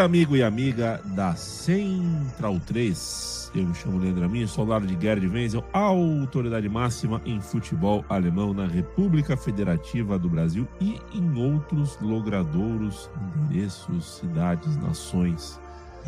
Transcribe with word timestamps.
Bem-vinda, 0.00 0.04
amigo 0.04 0.36
e 0.36 0.42
amiga 0.42 1.00
da 1.04 1.34
Central 1.34 2.58
3. 2.60 3.52
Eu 3.54 3.66
me 3.66 3.74
chamo 3.74 3.98
Leandro 3.98 4.24
Amin, 4.24 4.46
sou 4.46 4.64
lado 4.64 4.86
de 4.86 4.98
Gerd 5.00 5.26
Wenzel, 5.26 5.64
autoridade 5.72 6.68
máxima 6.68 7.20
em 7.26 7.40
futebol 7.40 8.04
alemão 8.08 8.54
na 8.54 8.66
República 8.66 9.36
Federativa 9.36 10.18
do 10.18 10.28
Brasil 10.28 10.66
e 10.80 11.00
em 11.12 11.36
outros 11.36 11.98
logradouros, 12.00 13.10
endereços, 13.36 14.18
cidades, 14.18 14.76
nações 14.76 15.60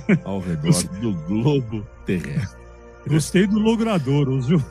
ao 0.24 0.40
redor 0.40 0.82
do 1.00 1.12
globo 1.26 1.86
terrestre. 2.06 2.62
Gostei 3.06 3.46
do 3.46 3.58
logradouros, 3.58 4.46
viu? 4.46 4.62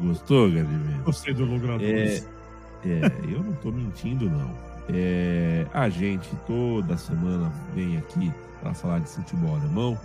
Gostou, 0.00 0.50
Gerd 0.50 0.68
Wenzel? 0.68 1.02
Gostei 1.04 1.34
do 1.34 1.44
logradouros. 1.44 2.26
É, 2.84 2.88
é, 2.88 3.12
eu 3.24 3.42
não 3.42 3.52
tô 3.54 3.72
mentindo, 3.72 4.30
não. 4.30 4.71
É, 4.88 5.66
a 5.72 5.88
gente 5.88 6.28
toda 6.46 6.96
semana 6.96 7.52
vem 7.74 7.96
aqui 7.96 8.32
para 8.60 8.74
falar 8.74 8.98
de 9.00 9.08
futebol 9.08 9.56
alemão, 9.56 9.98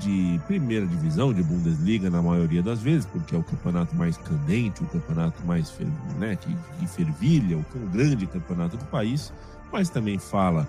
de 0.00 0.40
primeira 0.46 0.86
divisão, 0.86 1.32
de 1.32 1.42
Bundesliga 1.42 2.08
na 2.08 2.22
maioria 2.22 2.62
das 2.62 2.80
vezes, 2.80 3.06
porque 3.06 3.34
é 3.34 3.38
o 3.38 3.42
campeonato 3.42 3.94
mais 3.94 4.16
candente, 4.16 4.82
o 4.82 4.86
campeonato 4.86 5.44
mais 5.44 5.72
né, 6.18 6.36
que, 6.36 6.54
que 6.78 6.86
fervilha, 6.86 7.58
o 7.58 7.64
grande 7.92 8.26
campeonato 8.26 8.76
do 8.76 8.84
país, 8.86 9.32
mas 9.70 9.90
também 9.90 10.18
fala 10.18 10.66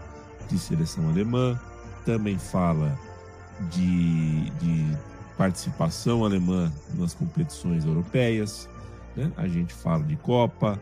de 0.50 0.58
seleção 0.58 1.10
alemã, 1.10 1.60
também 2.06 2.38
fala 2.38 2.98
de, 3.72 4.50
de 4.52 4.98
participação 5.38 6.24
alemã 6.24 6.72
nas 6.96 7.14
competições 7.14 7.86
europeias, 7.86 8.70
né? 9.16 9.32
a 9.38 9.48
gente 9.48 9.74
fala 9.74 10.04
de 10.04 10.16
Copa, 10.18 10.80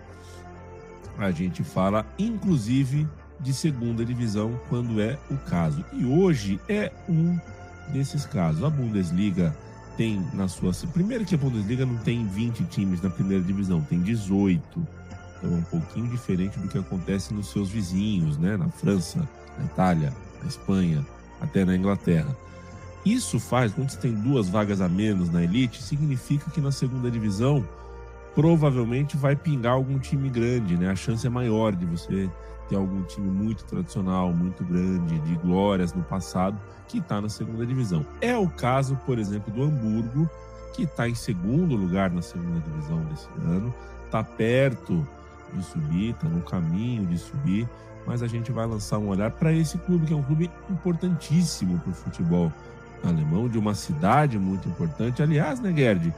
a 1.17 1.31
gente 1.31 1.64
fala 1.64 2.06
inclusive 2.17 3.08
de 3.40 3.54
segunda 3.54 4.06
divisão 4.06 4.59
quando 4.70 5.02
é 5.02 5.18
o 5.30 5.38
caso. 5.38 5.84
E 5.94 6.06
hoje 6.06 6.59
é 6.70 6.92
um 7.09 7.38
desses 7.92 8.26
casos. 8.26 8.64
A 8.64 8.70
Bundesliga 8.70 9.56
tem 9.98 10.23
na 10.34 10.48
sua. 10.48 10.72
Primeiro 10.94 11.26
que 11.26 11.36
a 11.36 11.38
Bundesliga 11.38 11.86
não 11.86 11.98
tem 11.98 12.26
20 12.26 12.64
times 12.66 13.02
na 13.02 13.09
primeira 13.09 13.44
divisão, 13.44 13.81
tem 13.81 14.00
18. 14.02 14.88
Então 15.38 15.53
é 15.53 15.56
um 15.56 15.64
pouquinho 15.64 16.08
diferente 16.08 16.59
do 16.59 16.68
que 16.68 16.78
acontece 16.78 17.34
nos 17.34 17.52
seus 17.52 17.70
vizinhos, 17.70 18.38
né? 18.38 18.56
Na 18.56 18.70
França, 18.70 19.28
na 19.58 19.66
Itália, 19.66 20.14
na 20.42 20.48
Espanha, 20.48 21.06
até 21.42 21.66
na 21.66 21.75
Inglaterra. 21.75 22.36
Isso 23.03 23.40
faz, 23.40 23.73
quando 23.73 23.90
você 23.90 23.98
tem 23.98 24.14
duas 24.14 24.48
vagas 24.48 24.80
a 24.80 24.88
menos 24.88 25.31
na 25.31 25.44
elite, 25.44 25.81
significa 25.81 26.52
que 26.52 26.62
na 26.62 26.72
segunda 26.72 27.09
divisão 27.09 27.68
provavelmente 28.34 29.18
vai 29.18 29.36
pingar 29.36 29.74
algum 29.74 30.00
time 30.00 30.30
grande, 30.30 30.78
né? 30.78 30.90
A 30.90 30.96
chance 30.96 31.25
é 31.25 31.30
maior 31.30 31.75
de 31.75 31.86
você 31.86 32.30
ter 32.69 32.75
algum 32.75 33.03
time 33.03 33.30
muito 33.30 33.66
tradicional, 33.66 34.31
muito 34.31 34.64
grande, 34.64 35.19
de 35.19 35.36
glórias 35.36 35.94
no 35.94 36.03
passado, 36.03 36.58
que 36.88 37.00
está 37.00 37.19
na 37.19 37.30
segunda 37.30 37.66
divisão. 37.66 38.06
É 38.22 38.38
o 38.38 38.47
caso, 38.47 38.97
por 39.06 39.19
exemplo, 39.19 39.53
do 39.53 39.64
Hamburgo, 39.64 40.30
que 40.74 40.84
está 40.84 41.08
em 41.08 41.16
segundo 41.16 41.75
lugar 41.75 42.09
na 42.09 42.22
segunda 42.22 42.59
divisão 42.62 43.00
desse 43.06 43.28
ano, 43.46 43.74
está 44.06 44.24
perto 44.24 45.06
de 45.53 45.63
subir, 45.63 46.12
está 46.12 46.30
no 46.30 46.42
caminho 46.42 47.06
de 47.06 47.18
subir, 47.18 47.68
mas 48.06 48.24
a 48.24 48.28
gente 48.28 48.52
vai 48.52 48.66
lançar 48.66 48.98
um 48.98 49.09
olhar 49.09 49.31
para 49.31 49.52
esse 49.52 49.78
clube, 49.80 50.08
que 50.08 50.13
é 50.13 50.16
um 50.16 50.24
clube 50.24 50.50
importantíssimo 50.69 51.78
para 51.80 51.92
o 51.92 51.94
futebol 51.94 52.52
alemão, 53.03 53.50
de 53.50 53.58
uma 53.58 53.75
cidade 53.75 54.40
muito 54.40 54.69
importante. 54.69 55.22
Aliás, 55.22 55.59
né, 55.59 55.74
Gerd? 55.75 56.13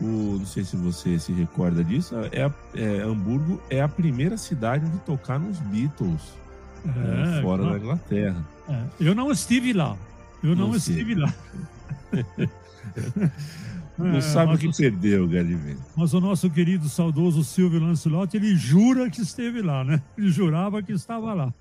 O, 0.00 0.38
não 0.38 0.46
sei 0.46 0.64
se 0.64 0.76
você 0.76 1.18
se 1.18 1.32
recorda 1.32 1.84
disso, 1.84 2.14
é, 2.32 2.50
é 2.74 3.02
Hamburgo 3.02 3.60
é 3.68 3.82
a 3.82 3.88
primeira 3.88 4.36
cidade 4.38 4.88
de 4.88 4.98
tocar 5.00 5.38
nos 5.38 5.58
Beatles 5.58 6.40
é, 6.86 7.38
é, 7.38 7.42
fora 7.42 7.64
da 7.64 7.76
Inglaterra. 7.78 8.44
É. 8.68 8.82
Eu 8.98 9.14
não 9.14 9.30
estive 9.30 9.72
lá. 9.72 9.96
Eu 10.42 10.56
não, 10.56 10.68
não 10.68 10.76
estive 10.76 11.14
lá. 11.14 11.32
não 13.98 14.16
é, 14.16 14.20
sabe 14.20 14.54
o 14.54 14.58
que 14.58 14.68
o, 14.68 14.72
perdeu, 14.74 15.28
Garibaldi. 15.28 15.76
Mas 15.94 16.14
o 16.14 16.20
nosso 16.20 16.48
querido 16.48 16.88
saudoso 16.88 17.44
Silvio 17.44 17.80
Lancelotti, 17.80 18.36
ele 18.36 18.56
jura 18.56 19.10
que 19.10 19.20
esteve 19.20 19.60
lá, 19.60 19.84
né? 19.84 20.02
Ele 20.16 20.30
jurava 20.30 20.82
que 20.82 20.92
estava 20.92 21.34
lá. 21.34 21.52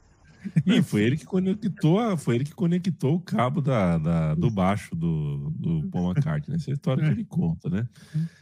E 0.65 0.81
foi 0.81 1.03
ele 1.03 1.17
que 1.17 1.25
conectou, 1.25 2.17
foi 2.17 2.35
ele 2.35 2.45
que 2.45 2.53
conectou 2.53 3.15
o 3.15 3.19
cabo 3.19 3.61
da, 3.61 3.97
da 3.97 4.35
do 4.35 4.49
baixo 4.49 4.95
do, 4.95 5.49
do 5.51 5.87
Paul 5.89 6.11
McCartney. 6.11 6.55
Essa 6.55 6.71
é 6.71 6.73
história 6.73 7.03
que 7.03 7.11
ele 7.11 7.25
conta, 7.25 7.69
né? 7.69 7.87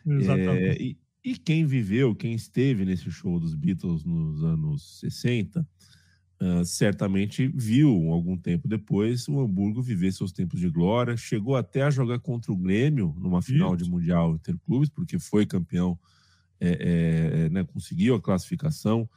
Exatamente. 0.05 0.81
É, 0.81 0.81
e, 0.81 0.97
e, 1.23 1.37
quem 1.37 1.65
viveu, 1.65 2.15
quem 2.15 2.33
esteve 2.33 2.85
nesse 2.85 3.09
show 3.11 3.39
dos 3.39 3.55
Beatles 3.55 4.03
nos 4.03 4.43
anos 4.43 4.99
60, 4.99 5.61
uh, 5.61 5.65
ah, 6.39 6.65
certamente 6.65 7.47
viu, 7.47 8.11
algum 8.11 8.37
tempo 8.37 8.67
depois, 8.67 9.27
o 9.27 9.39
Hamburgo 9.39 9.81
viver 9.81 10.11
seus 10.11 10.31
tempos 10.31 10.59
de 10.59 10.69
glória. 10.69 11.17
Chegou 11.17 11.55
até 11.55 11.81
a 11.81 11.89
jogar 11.89 12.19
contra 12.19 12.51
o 12.51 12.57
Grêmio 12.57 13.15
numa 13.17 13.41
final 13.41 13.75
Isso. 13.75 13.83
de 13.83 13.89
Mundial 13.89 14.35
Interclubes, 14.35 14.89
porque 14.89 15.17
foi 15.19 15.45
campeão, 15.45 15.97
é, 16.59 17.45
é, 17.45 17.49
né, 17.49 17.63
conseguiu 17.63 18.15
a 18.15 18.21
classificação 18.21 19.09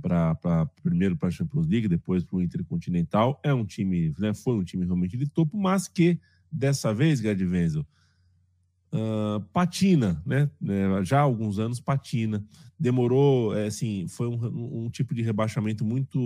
para 0.00 0.66
primeiro 0.82 1.16
para 1.16 1.28
a 1.28 1.30
Champions 1.30 1.66
League, 1.66 1.88
depois 1.88 2.24
para 2.24 2.36
o 2.36 2.42
Intercontinental. 2.42 3.40
É 3.44 3.52
um 3.52 3.64
time, 3.64 4.14
né, 4.18 4.34
foi 4.34 4.54
um 4.54 4.64
time 4.64 4.84
realmente 4.84 5.16
de 5.16 5.28
topo, 5.28 5.56
mas 5.56 5.86
que 5.86 6.18
dessa 6.50 6.92
vez, 6.92 7.20
Gerd 7.20 7.44
Wenzel, 7.44 7.86
uh, 8.92 9.40
patina, 9.52 10.22
né? 10.26 10.50
É, 10.66 11.04
já 11.04 11.18
há 11.18 11.22
alguns 11.22 11.58
anos 11.58 11.80
patina. 11.80 12.44
Demorou, 12.78 13.56
é, 13.56 13.66
assim, 13.66 14.06
foi 14.08 14.26
um, 14.26 14.84
um, 14.84 14.90
tipo 14.90 15.14
de 15.14 15.22
rebaixamento 15.22 15.84
muito, 15.84 16.18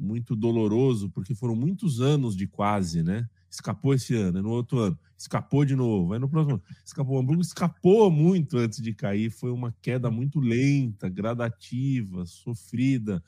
muito 0.00 0.34
doloroso, 0.34 1.10
porque 1.10 1.34
foram 1.34 1.54
muitos 1.54 2.00
anos 2.00 2.34
de 2.34 2.46
quase, 2.46 3.02
né? 3.02 3.28
Escapou 3.50 3.92
esse 3.92 4.14
ano, 4.14 4.40
no 4.40 4.50
outro 4.50 4.78
ano, 4.78 4.98
escapou 5.18 5.64
de 5.64 5.74
novo, 5.74 6.12
aí 6.12 6.20
no 6.20 6.28
próximo 6.28 6.54
ano, 6.54 6.62
escapou. 6.84 7.16
O 7.16 7.18
Hamburgo 7.18 7.42
escapou 7.42 8.10
muito 8.10 8.56
antes 8.56 8.80
de 8.80 8.94
cair, 8.94 9.28
foi 9.28 9.50
uma 9.50 9.74
queda 9.82 10.10
muito 10.10 10.38
lenta, 10.38 11.08
gradativa, 11.08 12.24
sofrida. 12.26 13.22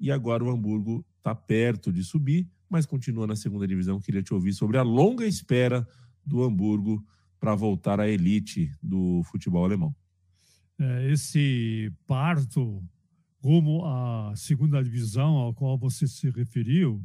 E 0.00 0.10
agora 0.10 0.42
o 0.42 0.50
Hamburgo 0.50 1.04
está 1.18 1.34
perto 1.34 1.92
de 1.92 2.02
subir, 2.02 2.48
mas 2.70 2.86
continua 2.86 3.26
na 3.26 3.36
segunda 3.36 3.66
divisão. 3.66 4.00
Queria 4.00 4.22
te 4.22 4.32
ouvir 4.32 4.54
sobre 4.54 4.78
a 4.78 4.82
longa 4.82 5.26
espera 5.26 5.86
do 6.24 6.42
Hamburgo 6.42 7.04
para 7.38 7.54
voltar 7.54 8.00
à 8.00 8.08
elite 8.08 8.72
do 8.82 9.22
futebol 9.24 9.64
alemão. 9.64 9.94
É, 10.78 11.10
esse 11.10 11.92
parto 12.06 12.82
rumo 13.42 13.84
à 13.84 14.32
segunda 14.36 14.82
divisão 14.82 15.36
ao 15.36 15.54
qual 15.54 15.78
você 15.78 16.06
se 16.06 16.30
referiu 16.30 17.04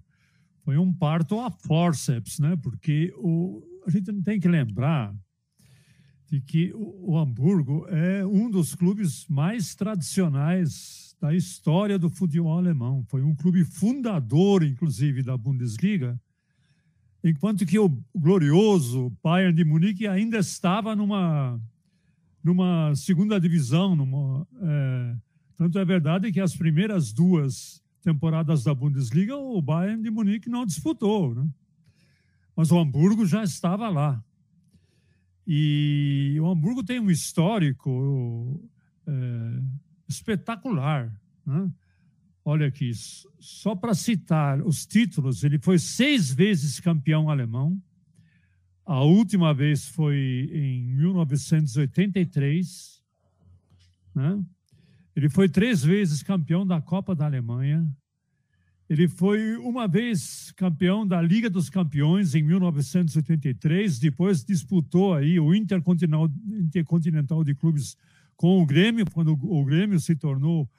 foi 0.63 0.77
um 0.77 0.94
parto 0.94 1.39
a 1.39 1.51
forceps, 1.51 2.39
né? 2.39 2.56
Porque 2.56 3.13
o, 3.18 3.62
a 3.86 3.92
gente 3.92 4.12
tem 4.24 4.39
que 4.39 4.48
lembrar 4.48 5.13
de 6.27 6.39
que 6.39 6.74
o, 6.74 7.12
o 7.12 7.18
Hamburgo 7.18 7.86
é 7.89 8.25
um 8.25 8.50
dos 8.50 8.74
clubes 8.74 9.27
mais 9.27 9.75
tradicionais 9.75 11.15
da 11.19 11.36
história 11.36 12.00
do 12.00 12.10
futebol 12.10 12.57
alemão. 12.57 13.04
Foi 13.07 13.21
um 13.21 13.36
clube 13.36 13.63
fundador, 13.65 14.63
inclusive, 14.63 15.21
da 15.21 15.38
Bundesliga, 15.38 16.19
enquanto 17.24 17.66
que 17.66 17.77
o 17.77 17.89
glorioso 18.16 19.12
Bayern 19.21 19.56
de 19.56 19.63
Munique 19.63 20.07
ainda 20.07 20.38
estava 20.38 20.95
numa 20.95 21.62
numa 22.44 22.94
segunda 22.95 23.39
divisão. 23.39 23.95
Numa, 23.95 24.48
é, 24.62 25.16
tanto 25.56 25.77
é 25.77 25.86
verdade 25.86 26.31
que 26.31 26.39
as 26.39 26.56
primeiras 26.56 27.13
duas 27.13 27.82
temporadas 28.03 28.63
da 28.63 28.75
Bundesliga, 28.75 29.35
o 29.35 29.61
Bayern 29.61 30.03
de 30.03 30.11
Munique 30.11 30.50
não 30.50 30.65
disputou, 30.65 31.33
né? 31.33 31.50
mas 32.55 32.71
o 32.71 32.77
Hamburgo 32.77 33.25
já 33.25 33.44
estava 33.44 33.89
lá. 33.89 34.23
E 35.45 36.38
o 36.39 36.47
Hamburgo 36.47 36.83
tem 36.83 37.00
um 37.00 37.09
histórico 37.09 38.63
é, 39.07 39.59
espetacular. 40.07 41.11
Né? 41.45 41.69
olha 42.45 42.67
aqui, 42.67 42.91
só 43.39 43.75
para 43.75 43.94
citar 43.94 44.61
os 44.61 44.85
títulos, 44.85 45.44
ele 45.44 45.59
foi 45.59 45.77
seis 45.79 46.33
vezes 46.33 46.79
campeão 46.79 47.29
alemão. 47.29 47.77
A 48.85 49.01
última 49.01 49.53
vez 49.53 49.85
foi 49.88 50.49
em 50.51 50.83
1983. 50.83 53.01
Né? 54.13 54.44
Ele 55.15 55.30
foi 55.30 55.48
três 55.48 55.83
vezes 55.83 56.24
campeão 56.24 56.65
da 56.65 56.81
Copa 56.81 57.15
da 57.15 57.25
Alemanha. 57.25 57.88
Ele 58.89 59.07
foi 59.07 59.56
uma 59.57 59.88
vez 59.88 60.51
campeão 60.56 61.07
da 61.07 61.21
Liga 61.21 61.50
dos 61.50 61.69
Campeões 61.69 62.36
em 62.36 62.44
1983. 62.44 64.00
Depois 64.00 64.44
disputou 64.44 65.13
aí 65.13 65.39
o 65.39 65.54
Intercontinental, 65.54 66.30
Intercontinental 66.48 67.44
de 67.44 67.56
Clubes 67.56 67.95
com 68.36 68.62
o 68.62 68.65
Grêmio, 68.65 69.06
quando 69.12 69.33
o 69.33 69.63
Grêmio 69.63 70.00
se 70.00 70.15
tornou 70.15 70.69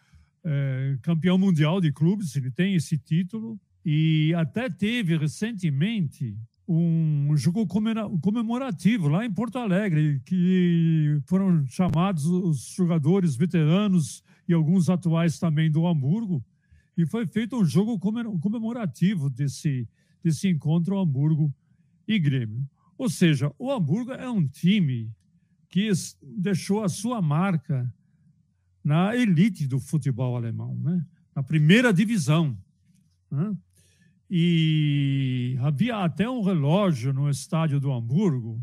é, 0.44 0.98
campeão 1.00 1.38
mundial 1.38 1.80
de 1.80 1.90
clubes. 1.90 2.36
Ele 2.36 2.50
tem 2.50 2.74
esse 2.74 2.98
título 2.98 3.58
e 3.84 4.34
até 4.36 4.68
teve 4.68 5.16
recentemente 5.16 6.36
um 6.66 7.36
jogo 7.36 7.66
comemorativo 7.66 9.08
lá 9.08 9.24
em 9.24 9.32
Porto 9.32 9.58
Alegre, 9.58 10.20
que 10.24 11.20
foram 11.26 11.66
chamados 11.66 12.24
os 12.24 12.74
jogadores 12.74 13.36
veteranos 13.36 14.22
e 14.48 14.54
alguns 14.54 14.88
atuais 14.88 15.38
também 15.38 15.70
do 15.70 15.86
Hamburgo, 15.86 16.42
e 16.96 17.04
foi 17.04 17.26
feito 17.26 17.56
um 17.56 17.64
jogo 17.64 17.98
comemorativo 17.98 19.28
desse, 19.28 19.88
desse 20.22 20.48
encontro 20.48 20.98
Hamburgo 20.98 21.52
e 22.06 22.18
Grêmio. 22.18 22.66
Ou 22.96 23.10
seja, 23.10 23.52
o 23.58 23.70
Hamburgo 23.70 24.12
é 24.12 24.30
um 24.30 24.46
time 24.46 25.10
que 25.68 25.90
deixou 26.22 26.84
a 26.84 26.88
sua 26.88 27.20
marca 27.20 27.92
na 28.82 29.16
elite 29.16 29.66
do 29.66 29.80
futebol 29.80 30.36
alemão, 30.36 30.78
né? 30.78 31.04
na 31.34 31.42
primeira 31.42 31.92
divisão. 31.92 32.56
Né? 33.30 33.56
E 34.30 35.56
havia 35.60 35.98
até 35.98 36.28
um 36.28 36.42
relógio 36.42 37.12
no 37.12 37.28
estádio 37.28 37.78
do 37.78 37.92
Hamburgo 37.92 38.60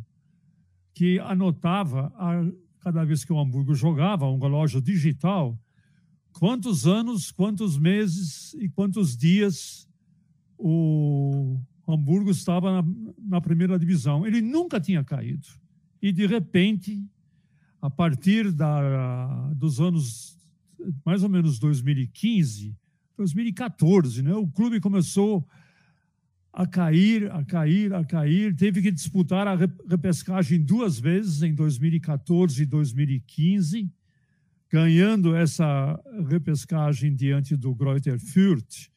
que 0.94 1.20
anotava, 1.20 2.12
a, 2.16 2.44
cada 2.80 3.04
vez 3.04 3.24
que 3.24 3.32
o 3.32 3.40
Hamburgo 3.40 3.74
jogava, 3.74 4.28
um 4.28 4.40
relógio 4.40 4.82
digital, 4.82 5.58
quantos 6.34 6.88
anos, 6.88 7.32
quantos 7.32 7.78
meses 7.78 8.54
e 8.56 8.68
quantos 8.70 9.16
dias 9.16 9.88
o 10.58 11.60
Hamburgo 11.88 12.30
estava 12.32 12.82
na, 12.82 12.88
na 13.18 13.42
primeira 13.42 13.78
divisão. 13.78 14.26
Ele 14.26 14.42
nunca 14.42 14.80
tinha 14.80 15.04
caído. 15.04 15.48
E, 16.02 16.12
de 16.12 16.26
repente, 16.26 17.04
a 17.82 17.90
partir 17.90 18.52
da, 18.52 19.52
dos 19.54 19.80
anos 19.80 20.38
mais 21.06 21.24
ou 21.24 21.30
menos 21.30 21.60
2015, 21.60 22.76
2014, 23.22 24.24
né? 24.24 24.34
O 24.34 24.48
clube 24.48 24.80
começou 24.80 25.48
a 26.52 26.66
cair, 26.66 27.32
a 27.32 27.44
cair, 27.46 27.94
a 27.94 28.04
cair. 28.04 28.56
Teve 28.56 28.82
que 28.82 28.92
disputar 28.92 29.48
a 29.48 29.56
repescagem 29.88 30.60
duas 30.60 31.00
vezes, 31.00 31.44
em 31.44 31.54
2014 31.54 32.64
e 32.64 32.66
2015, 32.66 33.90
ganhando 34.70 35.36
essa 35.36 36.00
repescagem 36.28 37.16
diante 37.16 37.56
do 37.56 37.76
Greuther 37.76 38.20
Fürth 38.20 38.90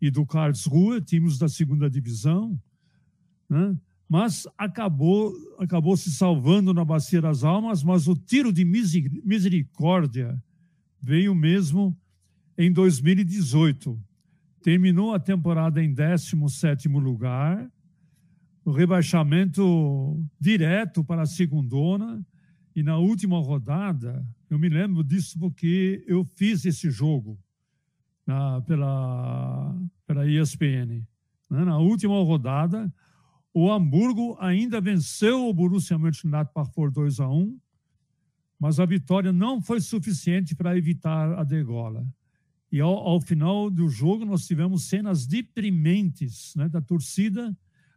e 0.00 0.10
do 0.10 0.24
Karlsruhe, 0.24 1.02
times 1.02 1.38
da 1.38 1.48
segunda 1.48 1.90
divisão, 1.90 2.58
né? 3.50 3.76
mas 4.08 4.46
acabou, 4.56 5.34
acabou 5.58 5.96
se 5.96 6.10
salvando 6.10 6.72
na 6.72 6.84
Bacia 6.84 7.20
das 7.20 7.44
Almas, 7.44 7.82
mas 7.82 8.08
o 8.08 8.16
tiro 8.16 8.50
de 8.50 8.64
misericórdia 8.64 10.42
veio 11.02 11.34
mesmo 11.34 11.96
em 12.58 12.72
2018. 12.72 13.98
Terminou 14.60 15.14
a 15.14 15.20
temporada 15.20 15.82
em 15.82 15.94
17º 15.94 16.98
lugar, 16.98 17.70
o 18.64 18.72
rebaixamento 18.72 20.20
direto 20.38 21.04
para 21.04 21.22
a 21.22 21.26
segundona, 21.26 22.26
e 22.74 22.82
na 22.82 22.98
última 22.98 23.38
rodada, 23.38 24.26
eu 24.50 24.58
me 24.58 24.68
lembro 24.68 25.04
disso 25.04 25.38
porque 25.38 26.04
eu 26.06 26.24
fiz 26.24 26.64
esse 26.64 26.90
jogo 26.90 27.38
na, 28.26 28.60
pela, 28.62 29.74
pela 30.06 30.28
ESPN. 30.28 31.06
Né? 31.48 31.64
Na 31.64 31.78
última 31.78 32.22
rodada, 32.22 32.92
o 33.54 33.70
Hamburgo 33.70 34.36
ainda 34.40 34.80
venceu 34.80 35.48
o 35.48 35.54
Borussia 35.54 35.96
Mönchengladbach 35.96 36.70
por 36.72 36.90
2 36.90 37.20
a 37.20 37.28
1, 37.28 37.58
mas 38.60 38.78
a 38.78 38.86
vitória 38.86 39.32
não 39.32 39.62
foi 39.62 39.80
suficiente 39.80 40.54
para 40.54 40.76
evitar 40.76 41.38
a 41.38 41.44
degola. 41.44 42.06
E 42.70 42.80
ao, 42.80 42.94
ao, 42.94 43.20
final 43.20 43.70
do 43.70 43.88
jogo 43.88 44.24
nós 44.24 44.46
tivemos 44.46 44.88
cenas 44.88 45.26
deprimentes 45.26 46.54
né, 46.54 46.68
da 46.68 46.80
torcida. 46.80 47.56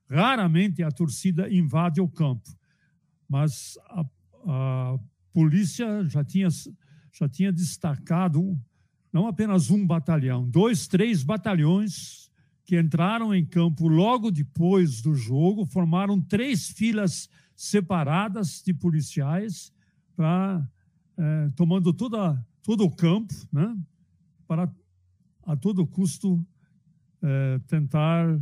Raramente 0.09 0.83
a 0.83 0.91
torcida 0.91 1.51
invade 1.53 2.01
o 2.01 2.07
campo, 2.07 2.49
mas 3.27 3.77
a, 3.85 4.05
a 4.45 4.99
polícia 5.33 6.03
já 6.07 6.23
tinha, 6.23 6.49
já 7.11 7.29
tinha 7.29 7.51
destacado 7.51 8.59
não 9.11 9.27
apenas 9.27 9.69
um 9.69 9.85
batalhão, 9.85 10.49
dois, 10.49 10.87
três 10.87 11.21
batalhões 11.23 12.31
que 12.63 12.79
entraram 12.79 13.35
em 13.35 13.45
campo 13.45 13.87
logo 13.87 14.31
depois 14.31 15.01
do 15.01 15.13
jogo, 15.13 15.65
formaram 15.65 16.21
três 16.21 16.69
filas 16.69 17.29
separadas 17.55 18.61
de 18.65 18.73
policiais 18.73 19.73
para 20.15 20.65
é, 21.17 21.49
tomando 21.55 21.93
toda, 21.93 22.43
todo 22.63 22.85
o 22.85 22.95
campo, 22.95 23.33
né, 23.51 23.77
para 24.51 24.69
a 25.43 25.55
todo 25.55 25.87
custo 25.87 26.45
é, 27.21 27.57
tentar 27.67 28.37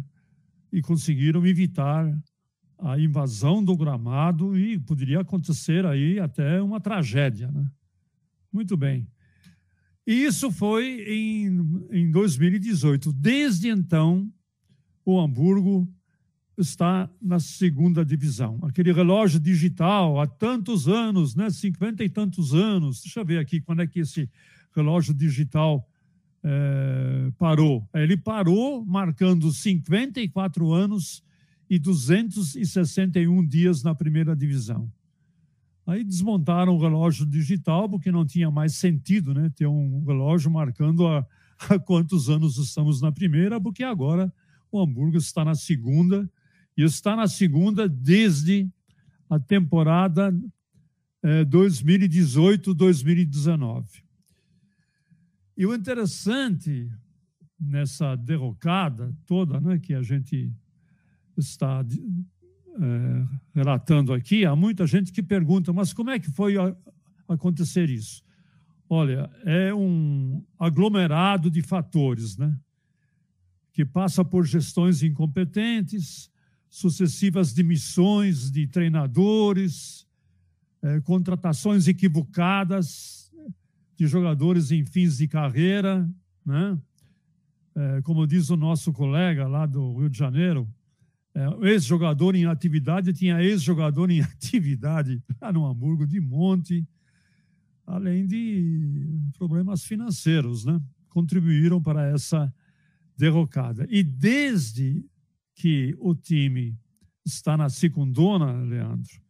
e 0.74 0.82
conseguiram 0.82 1.46
evitar 1.46 2.12
a 2.80 3.00
invasão 3.00 3.64
do 3.64 3.78
gramado 3.78 4.58
e 4.58 4.80
poderia 4.80 5.20
acontecer 5.20 5.86
aí 5.86 6.20
até 6.20 6.60
uma 6.64 6.82
tragédia. 6.82 7.52
Né? 7.52 7.70
Muito 8.52 8.76
bem. 8.76 9.08
E 10.08 10.26
isso 10.26 10.50
foi 10.50 11.06
em, 11.08 11.80
em 11.92 12.10
2018. 12.10 13.14
Desde 13.14 13.70
então, 13.70 14.34
o 15.06 15.20
Hamburgo 15.20 15.88
está 16.58 17.08
na 17.22 17.40
segunda 17.40 18.04
divisão. 18.04 18.58
Aquele 18.64 18.92
relógio 18.92 19.40
digital 19.40 20.20
há 20.20 20.26
tantos 20.26 20.88
anos, 20.88 21.36
né, 21.36 21.52
50 21.52 22.04
e 22.04 22.10
tantos 22.10 22.56
anos. 22.56 23.00
Deixa 23.04 23.20
eu 23.20 23.26
ver 23.26 23.38
aqui 23.38 23.62
quando 23.62 23.84
é 23.84 23.88
que 23.88 24.00
esse 24.00 24.28
relógio 24.76 25.14
digital 25.14 25.88
é, 26.44 27.32
parou. 27.38 27.88
Ele 27.94 28.18
parou 28.18 28.84
marcando 28.86 29.52
54 29.52 30.72
anos 30.72 31.24
e 31.70 31.78
261 31.78 33.46
dias 33.46 33.84
na 33.84 33.94
primeira 33.94 34.34
divisão. 34.36 34.92
Aí 35.86 36.04
desmontaram 36.04 36.76
o 36.76 36.80
relógio 36.80 37.26
digital 37.26 37.90
porque 37.90 38.12
não 38.12 38.26
tinha 38.26 38.52
mais 38.52 38.76
sentido 38.76 39.34
né, 39.34 39.52
ter 39.56 39.68
um 39.68 40.04
relógio 40.06 40.52
marcando 40.52 41.08
há, 41.08 41.26
quantos 41.86 42.30
anos 42.30 42.58
estamos 42.58 43.02
na 43.02 43.12
primeira, 43.12 43.60
porque 43.60 43.84
agora 43.84 44.32
o 44.72 44.82
Hamburgo 44.82 45.18
está 45.18 45.44
na 45.44 45.56
segunda 45.56 46.30
e 46.78 46.84
está 46.84 47.16
na 47.16 47.28
segunda 47.28 47.90
desde 47.90 48.70
a 49.30 49.40
temporada 49.40 50.34
2018-2019. 51.24 54.09
E 55.60 55.66
o 55.66 55.76
interessante 55.76 56.90
nessa 57.60 58.16
derrocada 58.16 59.14
toda 59.26 59.60
né, 59.60 59.78
que 59.78 59.94
a 59.94 60.02
gente 60.02 60.50
está 61.36 61.86
é, 61.86 63.28
relatando 63.54 64.14
aqui, 64.14 64.46
há 64.46 64.56
muita 64.56 64.88
gente 64.88 65.12
que 65.12 65.22
pergunta, 65.22 65.74
mas 65.74 65.92
como 65.92 66.12
é 66.12 66.18
que 66.18 66.32
foi 66.32 66.56
acontecer 67.28 67.90
isso? 67.90 68.24
Olha, 68.88 69.30
é 69.44 69.74
um 69.74 70.42
aglomerado 70.58 71.52
de 71.52 71.62
fatores, 71.62 72.38
né? 72.38 72.58
Que 73.74 73.84
passa 73.84 74.24
por 74.24 74.46
gestões 74.46 75.04
incompetentes, 75.04 76.32
sucessivas 76.70 77.52
demissões 77.52 78.50
de 78.50 78.66
treinadores, 78.66 80.08
é, 80.82 81.02
contratações 81.02 81.86
equivocadas 81.90 83.19
de 84.00 84.08
jogadores 84.08 84.72
em 84.72 84.86
fins 84.86 85.18
de 85.18 85.28
carreira, 85.28 86.10
né? 86.46 86.80
É, 87.76 88.02
como 88.02 88.26
diz 88.26 88.50
o 88.50 88.56
nosso 88.56 88.94
colega 88.94 89.46
lá 89.46 89.66
do 89.66 90.00
Rio 90.00 90.10
de 90.10 90.18
Janeiro, 90.18 90.66
é, 91.36 91.68
ex-jogador 91.68 92.34
em 92.34 92.46
atividade 92.46 93.12
tinha 93.12 93.44
ex-jogador 93.44 94.10
em 94.10 94.22
atividade 94.24 95.22
lá 95.42 95.52
no 95.52 95.66
Hamburgo 95.66 96.08
de 96.08 96.22
monte, 96.22 96.88
além 97.86 98.26
de 98.26 99.20
problemas 99.38 99.84
financeiros, 99.84 100.64
né? 100.64 100.82
Contribuíram 101.10 101.82
para 101.82 102.08
essa 102.08 102.54
derrocada. 103.18 103.86
E 103.90 104.02
desde 104.02 105.04
que 105.56 105.94
o 106.00 106.16
time 106.16 106.74
está 107.26 107.58
na 107.58 107.68
secundona, 107.68 108.64
Leandro, 108.64 109.22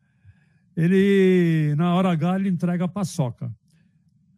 ele, 0.77 1.73
na 1.75 1.95
hora 1.95 2.11
H, 2.11 2.35
ele 2.35 2.49
entrega 2.49 2.85
a 2.85 2.87
paçoca. 2.87 3.51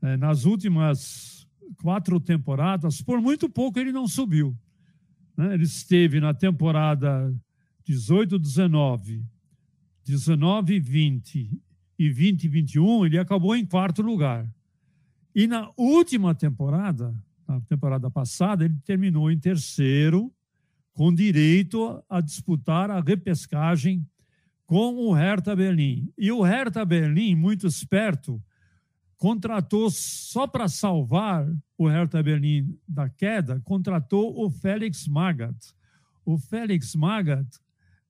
É, 0.02 0.18
nas 0.18 0.46
últimas 0.46 1.48
quatro 1.82 2.20
temporadas, 2.20 3.02
por 3.02 3.22
muito 3.22 3.50
pouco 3.50 3.80
ele 3.80 3.92
não 3.92 4.08
subiu. 4.08 4.58
Né? 5.38 5.54
Ele 5.54 5.64
esteve 5.64 6.20
na 6.20 6.34
temporada 6.34 7.34
18, 7.86 8.40
19, 8.40 9.24
19, 10.06 10.80
20 10.80 11.62
e 12.00 12.10
20 12.10 12.48
21, 12.48 13.06
ele 13.06 13.20
acabou 13.20 13.56
em 13.56 13.66
quarto 13.66 14.02
lugar. 14.02 14.50
E 15.36 15.48
na 15.48 15.72
última 15.78 16.34
temporada, 16.34 17.14
na 17.48 17.62
temporada 17.62 18.10
passada, 18.10 18.66
ele 18.66 18.76
terminou 18.84 19.32
em 19.32 19.38
terceiro, 19.38 20.34
com 20.94 21.14
direito 21.14 22.04
a 22.10 22.20
disputar 22.20 22.90
a 22.92 23.00
repescagem 23.00 24.06
com 24.66 24.96
o 24.96 25.14
Hertha 25.14 25.56
Berlim. 25.56 26.12
E 26.18 26.32
o 26.32 26.42
Hertha 26.42 26.84
Berlim, 26.84 27.36
muito 27.36 27.68
esperto, 27.68 28.42
contratou 29.22 29.92
só 29.92 30.48
para 30.48 30.68
salvar 30.68 31.48
o 31.78 31.88
Hertha 31.88 32.24
Berlim 32.24 32.76
da 32.88 33.08
queda, 33.08 33.62
contratou 33.64 34.44
o 34.44 34.50
Félix 34.50 35.08
Magath. 35.08 35.76
O 36.26 36.40
Félix 36.40 36.96
Magath 36.96 37.60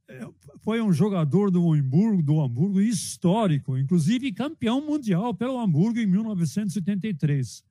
é, 0.08 0.25
foi 0.62 0.82
um 0.82 0.94
jogador 0.94 1.51
do 1.51 1.74
Hamburgo, 1.74 2.24
do 2.24 2.39
Hamburgo 2.39 2.80
histórico, 2.80 3.77
inclusive 3.77 4.32
campeão 4.32 4.80
mundial 4.80 5.34
pelo 5.34 5.60
Hamburgo 5.60 6.00
em 6.00 6.06
1973. 6.06 7.62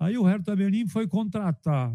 Aí 0.00 0.16
o 0.16 0.22
Hertha 0.22 0.56
Berlim 0.56 0.88
foi 0.88 1.06
contratar 1.06 1.94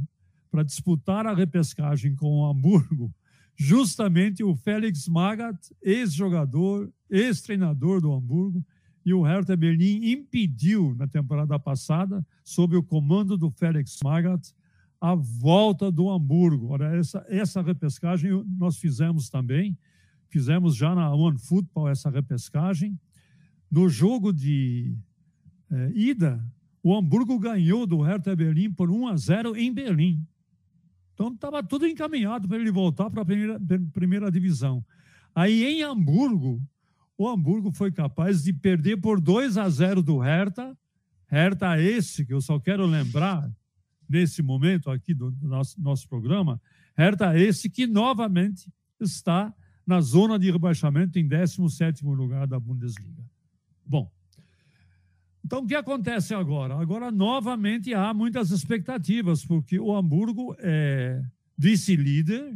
para 0.51 0.62
disputar 0.62 1.25
a 1.25 1.33
repescagem 1.33 2.15
com 2.15 2.27
o 2.27 2.45
Hamburgo 2.45 3.12
justamente 3.55 4.43
o 4.43 4.55
Félix 4.55 5.07
Magath, 5.07 5.72
ex-jogador, 5.81 6.91
ex-treinador 7.10 8.00
do 8.01 8.13
Hamburgo, 8.13 8.63
e 9.05 9.13
o 9.13 9.22
Hertha 9.22 9.55
Berlim 9.55 10.12
impediu 10.12 10.95
na 10.95 11.07
temporada 11.07 11.60
passada, 11.60 12.25
sob 12.43 12.75
o 12.75 12.83
comando 12.83 13.38
do 13.38 13.50
Félix 13.50 14.00
Magath, 14.03 14.53
a 15.00 15.15
volta 15.15 15.91
do 15.91 16.10
Hamburgo. 16.10 16.69
Ora, 16.69 16.95
essa, 16.98 17.25
essa 17.27 17.62
repescagem 17.62 18.31
nós 18.57 18.77
fizemos 18.77 19.29
também, 19.29 19.77
fizemos 20.29 20.75
já 20.75 20.95
na 20.95 21.13
One 21.13 21.38
Football 21.38 21.89
essa 21.89 22.10
repescagem. 22.10 22.98
No 23.69 23.89
jogo 23.89 24.31
de 24.31 24.95
é, 25.69 25.91
ida, 25.93 26.41
o 26.81 26.95
Hamburgo 26.95 27.38
ganhou 27.38 27.86
do 27.86 28.01
Hertha 28.01 28.36
Berlim 28.36 28.72
por 28.72 28.89
1 28.89 29.07
a 29.07 29.17
0 29.17 29.57
em 29.57 29.74
Berlim. 29.74 30.25
Então 31.13 31.33
estava 31.33 31.62
tudo 31.62 31.86
encaminhado 31.86 32.48
para 32.48 32.57
ele 32.57 32.72
voltar 32.72 33.10
para 33.10 33.22
a 33.22 33.25
primeira, 33.25 33.60
primeira 33.91 34.31
divisão. 34.31 34.83
Aí 35.36 35.63
em 35.63 35.83
Hamburgo, 35.83 36.62
o 37.24 37.30
Hamburgo 37.30 37.72
foi 37.72 37.92
capaz 37.92 38.44
de 38.44 38.51
perder 38.51 38.98
por 38.98 39.22
2 39.22 39.58
a 39.58 39.70
0 39.70 40.03
do 40.03 40.18
Hertha. 40.18 40.77
Hertha 41.27 41.80
esse 41.82 42.25
que 42.25 42.34
eu 42.34 42.42
só 42.42 42.60
quero 42.60 42.86
lembrar 42.86 43.50
nesse 44.10 44.44
momento 44.44 44.92
aqui 44.92 45.13
do 45.13 45.32
nosso, 45.42 45.82
nosso 45.82 46.08
programa, 46.08 46.62
Hertha 46.98 47.38
esse 47.39 47.70
que 47.70 47.88
novamente 47.88 48.70
está 49.00 49.53
na 49.86 50.01
zona 50.01 50.38
de 50.38 50.51
rebaixamento 50.51 51.18
em 51.18 51.27
17º 51.27 52.13
lugar 52.13 52.46
da 52.46 52.60
Bundesliga. 52.60 53.24
Bom, 53.86 54.12
então 55.44 55.60
o 55.60 55.68
que 55.68 55.75
acontece 55.75 56.34
agora? 56.34 56.77
Agora 56.80 57.12
novamente 57.12 57.94
há 57.94 58.13
muitas 58.13 58.51
expectativas, 58.51 59.46
porque 59.46 59.80
o 59.80 59.96
Hamburgo 59.96 60.56
é 60.60 61.24
vice-líder. 61.58 62.53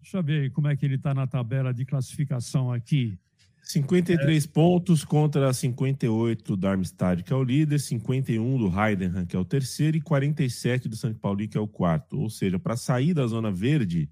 Deixa 0.00 0.18
eu 0.18 0.22
ver 0.22 0.50
como 0.52 0.68
é 0.68 0.76
que 0.76 0.84
ele 0.84 0.96
está 0.96 1.12
na 1.12 1.26
tabela 1.26 1.72
de 1.74 1.84
classificação 1.84 2.72
aqui. 2.72 3.18
53 3.62 4.44
é. 4.44 4.48
pontos 4.48 5.04
contra 5.04 5.52
58 5.52 6.44
do 6.44 6.56
Darmstadt, 6.56 7.22
que 7.22 7.32
é 7.32 7.36
o 7.36 7.44
líder, 7.44 7.78
51 7.78 8.58
do 8.58 8.66
Heidenheim, 8.66 9.24
que 9.24 9.36
é 9.36 9.38
o 9.38 9.44
terceiro, 9.44 9.96
e 9.96 10.00
47 10.00 10.88
do 10.88 10.96
São 10.96 11.14
Paulo, 11.14 11.46
que 11.48 11.56
é 11.56 11.60
o 11.60 11.68
quarto. 11.68 12.18
Ou 12.18 12.28
seja, 12.28 12.58
para 12.58 12.76
sair 12.76 13.14
da 13.14 13.26
zona 13.26 13.50
verde, 13.52 14.10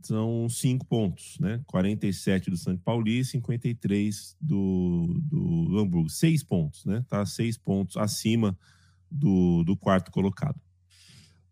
são 0.00 0.48
cinco 0.48 0.84
pontos, 0.84 1.38
né? 1.40 1.60
47 1.66 2.50
do 2.50 2.56
São 2.56 2.76
Paulo 2.76 3.08
e 3.08 3.24
53 3.24 4.36
do, 4.40 5.20
do 5.22 5.78
Hamburgo. 5.78 6.08
Seis 6.10 6.42
pontos, 6.42 6.84
né? 6.84 7.04
Tá 7.08 7.24
seis 7.24 7.56
pontos 7.56 7.96
acima 7.96 8.58
do, 9.10 9.62
do 9.64 9.76
quarto 9.76 10.10
colocado. 10.10 10.60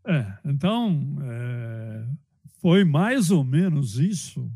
É, 0.07 0.39
então, 0.45 1.17
é, 1.23 2.07
foi 2.61 2.85
mais 2.85 3.31
ou 3.31 3.43
menos 3.43 3.99
isso 3.99 4.51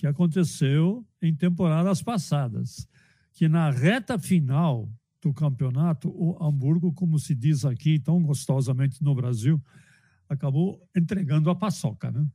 que 0.00 0.06
aconteceu 0.06 1.06
em 1.20 1.34
temporadas 1.34 2.02
passadas, 2.02 2.88
que 3.34 3.46
na 3.50 3.70
reta 3.70 4.18
final 4.18 4.90
do 5.20 5.30
campeonato, 5.30 6.08
o 6.08 6.42
Hamburgo, 6.42 6.90
como 6.90 7.18
se 7.18 7.34
diz 7.34 7.66
aqui 7.66 7.98
tão 7.98 8.22
gostosamente 8.22 9.04
no 9.04 9.14
Brasil, 9.14 9.62
acabou 10.26 10.82
entregando 10.96 11.50
a 11.50 11.54
paçoca, 11.54 12.10
né? 12.10 12.26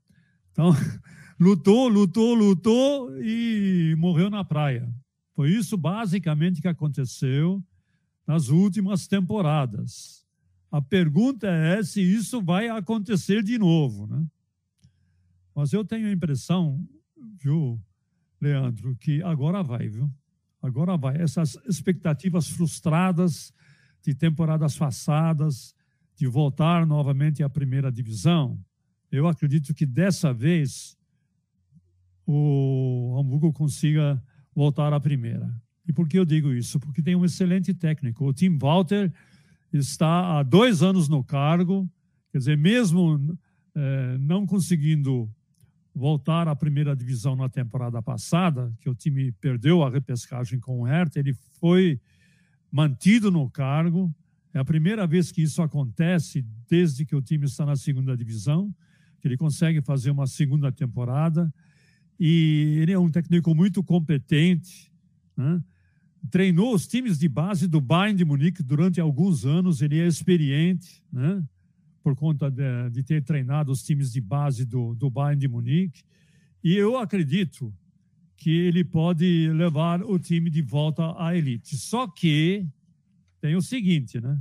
Então, 0.52 0.70
lutou, 1.42 1.88
lutou, 1.88 2.36
lutou 2.36 3.20
e 3.20 3.96
morreu 3.98 4.30
na 4.30 4.44
praia. 4.44 4.88
Foi 5.34 5.50
isso 5.50 5.76
basicamente 5.76 6.62
que 6.62 6.68
aconteceu 6.68 7.64
nas 8.28 8.50
últimas 8.50 9.08
temporadas. 9.08 10.24
A 10.72 10.84
pergunta 10.84 11.48
é 11.48 11.82
se 11.82 12.00
isso 12.00 12.44
vai 12.44 12.70
acontecer 12.70 13.42
de 13.42 13.58
novo, 13.58 14.06
né? 14.06 14.24
Mas 15.56 15.74
eu 15.74 15.84
tenho 15.84 16.08
a 16.08 16.12
impressão, 16.12 16.88
viu, 17.40 17.80
Leandro, 18.40 18.96
que 18.96 19.22
agora 19.24 19.64
vai, 19.64 19.88
viu? 19.88 20.10
Agora 20.62 20.98
vai. 20.98 21.22
Essas 21.22 21.58
expectativas 21.68 22.48
frustradas 22.48 23.54
de 24.02 24.14
temporadas 24.14 24.78
passadas, 24.78 25.76
de 26.16 26.28
voltar 26.28 26.86
novamente 26.86 27.44
à 27.44 27.50
primeira 27.50 27.92
divisão, 27.92 28.60
eu 29.12 29.28
acredito 29.28 29.74
que 29.74 29.86
dessa 29.86 30.34
vez 30.34 30.98
o 32.26 33.18
Hamburgo 33.20 33.52
consiga 33.54 34.22
voltar 34.54 34.94
à 34.94 35.00
primeira. 35.00 35.54
E 35.88 35.94
por 35.94 36.08
que 36.08 36.18
eu 36.18 36.26
digo 36.26 36.52
isso? 36.52 36.80
Porque 36.80 37.02
tem 37.02 37.16
um 37.16 37.26
excelente 37.26 37.74
técnico. 37.74 38.26
O 38.26 38.34
Tim 38.34 38.58
Walter 38.58 39.14
está 39.72 40.40
há 40.40 40.44
dois 40.44 40.82
anos 40.82 41.08
no 41.08 41.24
cargo, 41.24 41.90
quer 42.32 42.40
dizer, 42.40 42.58
mesmo 42.58 43.38
eh, 43.76 44.18
não 44.20 44.46
conseguindo 44.46 45.30
voltar 45.96 46.48
à 46.50 46.56
primeira 46.56 46.94
divisão 46.94 47.38
na 47.38 47.48
temporada 47.48 48.02
passada, 48.02 48.72
que 48.82 48.90
o 48.90 48.94
time 48.94 49.32
perdeu 49.34 49.82
a 49.82 49.90
repescagem 49.90 50.60
com 50.60 50.82
o 50.82 50.84
Hertha, 50.84 51.20
ele 51.20 51.34
foi 51.60 52.00
mantido 52.70 53.32
no 53.32 53.50
cargo. 53.50 54.14
É 54.54 54.60
a 54.60 54.66
primeira 54.66 55.08
vez 55.08 55.32
que 55.32 55.42
isso 55.42 55.62
acontece 55.62 56.46
desde 56.70 57.06
que 57.06 57.16
o 57.16 57.22
time 57.22 57.46
está 57.46 57.66
na 57.66 57.78
segunda 57.78 58.16
divisão, 58.16 58.76
que 59.22 59.28
ele 59.28 59.38
consegue 59.38 59.82
fazer 59.82 60.12
uma 60.12 60.28
segunda 60.28 60.70
temporada. 60.72 61.52
E 62.20 62.78
ele 62.82 62.92
é 62.92 63.00
um 63.00 63.10
técnico 63.10 63.56
muito 63.56 63.82
competente, 63.82 64.92
né? 65.36 65.64
treinou 66.30 66.74
os 66.74 66.88
times 66.88 67.18
de 67.18 67.30
base 67.30 67.68
do 67.68 67.80
Bayern 67.80 68.18
de 68.18 68.26
Munique 68.26 68.64
durante 68.64 69.00
alguns 69.00 69.46
anos, 69.46 69.82
ele 69.82 70.00
é 70.00 70.08
experiente, 70.08 71.04
né? 71.12 71.44
Por 72.06 72.16
conta 72.16 72.52
de, 72.52 72.92
de, 72.92 73.02
ter 73.02 73.24
treinado 73.24 73.72
os 73.72 73.82
times 73.82 74.14
de 74.14 74.22
base 74.22 74.64
do, 74.64 74.94
do 74.94 75.10
Bayern 75.10 75.40
de 75.40 75.48
Munique. 75.48 76.04
E 76.64 76.76
eu 76.76 77.00
acredito 77.00 77.74
que 78.38 78.52
ele 78.52 78.84
pode 78.84 79.50
levar 79.50 80.04
o 80.04 80.20
time 80.20 80.52
de 80.52 80.62
volta 80.62 81.20
à 81.20 81.36
elite. 81.36 81.76
Só 81.76 82.08
que 82.08 82.64
tem 83.42 83.56
o 83.56 83.62
seguinte, 83.62 84.22
né? 84.22 84.40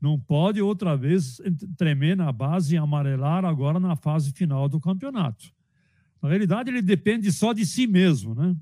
Não 0.00 0.16
pode 0.16 0.62
outra 0.62 0.96
vez 0.96 1.40
tremer 1.76 2.16
na 2.16 2.30
base 2.30 2.76
e 2.76 2.78
amarelar 2.78 3.44
agora 3.44 3.80
na 3.80 3.96
fase 3.96 4.30
final 4.30 4.68
do 4.68 4.78
campeonato. 4.78 5.52
Na 6.22 6.28
realidade, 6.28 6.70
ele 6.70 6.82
depende 6.82 7.32
só 7.32 7.52
de 7.52 7.66
si 7.66 7.84
mesmo, 7.84 8.36
né? 8.36 8.56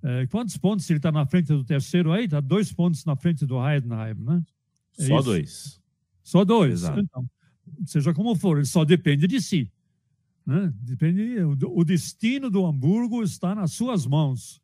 É, 0.00 0.28
quantos 0.28 0.56
pontos 0.56 0.88
ele 0.88 1.00
está 1.00 1.10
na 1.10 1.26
frente 1.26 1.48
do 1.48 1.64
terceiro 1.64 2.12
aí? 2.12 2.26
Está 2.26 2.38
dois 2.38 2.72
pontos 2.72 3.04
na 3.04 3.16
frente 3.16 3.44
do 3.44 3.56
Heidenheim, 3.56 4.14
né? 4.14 4.44
É 4.96 5.06
só 5.06 5.16
isso? 5.16 5.24
dois. 5.24 5.87
Só 6.28 6.44
dois. 6.44 6.84
Então, 6.84 7.26
seja 7.86 8.12
como 8.12 8.36
for, 8.36 8.58
ele 8.58 8.66
só 8.66 8.84
depende 8.84 9.26
de 9.26 9.40
si. 9.40 9.72
Né? 10.44 10.70
Depende, 10.82 11.38
o, 11.40 11.56
o 11.80 11.82
destino 11.82 12.50
do 12.50 12.66
Hamburgo 12.66 13.22
está 13.22 13.54
nas 13.54 13.72
suas 13.72 14.04
mãos 14.06 14.60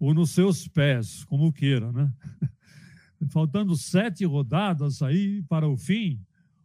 ou 0.00 0.14
nos 0.14 0.30
seus 0.30 0.66
pés, 0.66 1.24
como 1.24 1.52
queira, 1.52 1.92
né? 1.92 2.10
Faltando 3.28 3.76
sete 3.76 4.24
rodadas 4.24 5.02
aí 5.02 5.42
para 5.42 5.68
o 5.68 5.76
fim, 5.76 6.18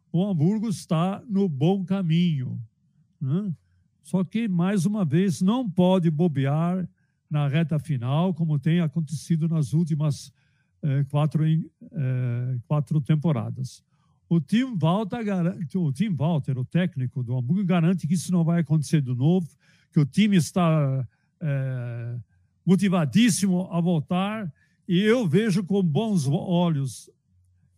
o 0.10 0.26
Hamburgo 0.26 0.70
está 0.70 1.22
no 1.28 1.50
bom 1.50 1.84
caminho. 1.84 2.58
Né? 3.20 3.54
Só 4.04 4.24
que, 4.24 4.48
mais 4.48 4.86
uma 4.86 5.04
vez, 5.04 5.42
não 5.42 5.70
pode 5.70 6.10
bobear 6.10 6.88
na 7.30 7.46
reta 7.46 7.78
final, 7.78 8.34
como 8.34 8.58
tem 8.58 8.80
acontecido 8.80 9.50
nas 9.50 9.74
últimas 9.74 10.32
quatro, 11.10 11.44
é, 11.46 12.58
quatro 12.68 13.02
temporadas. 13.02 13.84
O 14.30 14.40
Tim, 14.40 14.78
Walter, 14.78 15.20
o 15.76 15.92
Tim 15.92 16.16
Walter, 16.16 16.58
o 16.58 16.66
técnico 16.66 17.22
do 17.22 17.38
Hamburgo, 17.38 17.66
garante 17.66 18.08
que 18.08 18.14
isso 18.14 18.32
não 18.32 18.44
vai 18.44 18.62
acontecer 18.62 19.02
de 19.02 19.14
novo, 19.14 19.48
que 19.92 20.00
o 20.00 20.06
time 20.06 20.38
está 20.38 21.08
é, 21.42 22.16
motivadíssimo 22.66 23.68
a 23.72 23.82
voltar, 23.82 24.52
e 24.88 25.00
eu 25.00 25.28
vejo 25.28 25.64
com 25.64 25.84
bons 25.84 26.28
olhos 26.28 27.10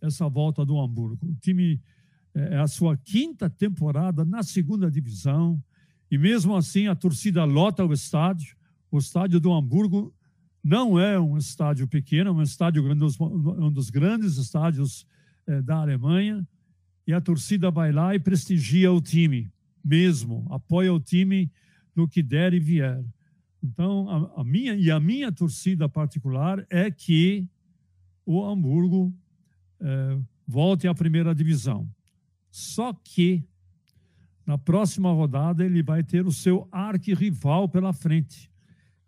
essa 0.01 0.27
volta 0.27 0.65
do 0.65 0.79
Hamburgo. 0.79 1.25
O 1.25 1.35
time 1.35 1.81
é 2.35 2.57
a 2.57 2.67
sua 2.67 2.97
quinta 2.97 3.49
temporada 3.49 4.25
na 4.25 4.43
segunda 4.43 4.89
divisão 4.89 5.61
e 6.09 6.17
mesmo 6.17 6.55
assim 6.55 6.87
a 6.87 6.95
torcida 6.95 7.43
lota 7.43 7.85
o 7.85 7.93
estádio. 7.93 8.55
O 8.91 8.97
estádio 8.97 9.39
do 9.39 9.51
Hamburgo 9.51 10.13
não 10.63 10.99
é 10.99 11.19
um 11.19 11.37
estádio 11.37 11.87
pequeno, 11.87 12.29
é 12.29 12.33
um 12.33 12.41
estádio 12.41 12.83
um 12.83 13.71
dos 13.71 13.89
grandes 13.89 14.37
estádios 14.37 15.05
é, 15.45 15.61
da 15.61 15.77
Alemanha 15.77 16.47
e 17.05 17.13
a 17.13 17.19
torcida 17.19 17.69
vai 17.69 17.91
lá 17.91 18.15
e 18.15 18.19
prestigia 18.19 18.91
o 18.91 19.01
time 19.01 19.51
mesmo, 19.83 20.47
apoia 20.49 20.93
o 20.93 20.99
time 20.99 21.51
no 21.95 22.07
que 22.07 22.23
der 22.23 22.53
e 22.53 22.59
vier. 22.59 23.03
Então, 23.61 24.09
a, 24.09 24.41
a 24.41 24.43
minha 24.43 24.75
e 24.75 24.89
a 24.89 24.99
minha 24.99 25.31
torcida 25.31 25.89
particular 25.89 26.65
é 26.69 26.89
que 26.89 27.47
o 28.25 28.43
Hamburgo 28.45 29.13
é, 29.81 30.17
volte 30.47 30.87
à 30.87 30.93
primeira 30.93 31.35
divisão. 31.35 31.89
Só 32.49 32.93
que 32.93 33.43
na 34.45 34.57
próxima 34.57 35.11
rodada 35.11 35.65
ele 35.65 35.81
vai 35.81 36.03
ter 36.03 36.25
o 36.25 36.31
seu 36.31 36.67
arquirrival 36.71 37.67
pela 37.67 37.93
frente, 37.93 38.51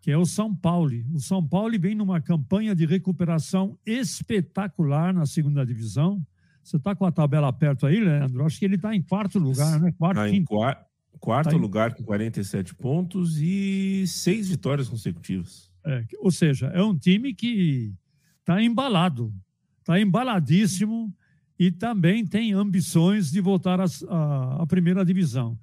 que 0.06 0.12
é 0.12 0.16
o 0.16 0.24
São 0.24 0.54
Paulo. 0.54 0.92
O 1.12 1.18
São 1.18 1.44
Paulo 1.44 1.76
vem 1.80 1.92
numa 1.92 2.20
campanha 2.20 2.76
de 2.76 2.86
recuperação 2.86 3.76
espetacular 3.84 5.12
na 5.12 5.26
segunda 5.26 5.66
divisão. 5.66 6.24
Você 6.62 6.76
está 6.76 6.94
com 6.94 7.04
a 7.04 7.10
tabela 7.10 7.52
perto 7.52 7.86
aí, 7.86 7.98
Leandro? 7.98 8.46
Acho 8.46 8.56
que 8.56 8.64
ele 8.64 8.76
está 8.76 8.94
em 8.94 9.02
quarto 9.02 9.40
lugar, 9.40 9.80
né? 9.80 9.90
Quarto, 9.98 10.18
tá 10.18 10.28
em 10.28 10.44
quarto, 10.44 10.86
quarto 11.18 11.50
tá 11.50 11.56
lugar 11.56 11.92
com 11.92 12.04
47 12.04 12.76
pontos 12.76 13.38
e 13.40 14.04
seis 14.06 14.48
vitórias 14.48 14.88
consecutivas. 14.88 15.72
É, 15.84 16.04
ou 16.20 16.30
seja, 16.30 16.68
é 16.68 16.80
um 16.80 16.96
time 16.96 17.34
que 17.34 17.92
está 18.38 18.62
embalado, 18.62 19.34
está 19.80 20.00
embaladíssimo 20.00 21.12
e 21.58 21.72
também 21.72 22.24
tem 22.24 22.52
ambições 22.52 23.32
de 23.32 23.40
voltar 23.40 23.80
à 23.80 24.64
primeira 24.68 25.04
divisão. 25.04 25.58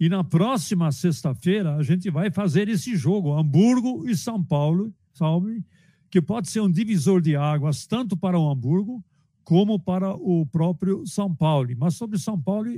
E 0.00 0.08
na 0.08 0.24
próxima 0.24 0.90
sexta-feira 0.90 1.76
a 1.76 1.82
gente 1.82 2.08
vai 2.10 2.30
fazer 2.30 2.70
esse 2.70 2.96
jogo, 2.96 3.36
Hamburgo 3.36 4.08
e 4.08 4.16
São 4.16 4.42
Paulo, 4.42 4.94
salve, 5.12 5.62
que 6.10 6.22
pode 6.22 6.48
ser 6.48 6.60
um 6.60 6.72
divisor 6.72 7.20
de 7.20 7.36
águas 7.36 7.86
tanto 7.86 8.16
para 8.16 8.38
o 8.38 8.50
Hamburgo 8.50 9.04
como 9.44 9.78
para 9.78 10.14
o 10.14 10.46
próprio 10.46 11.06
São 11.06 11.34
Paulo. 11.34 11.68
Mas 11.76 11.96
sobre 11.96 12.18
São 12.18 12.40
Paulo, 12.40 12.70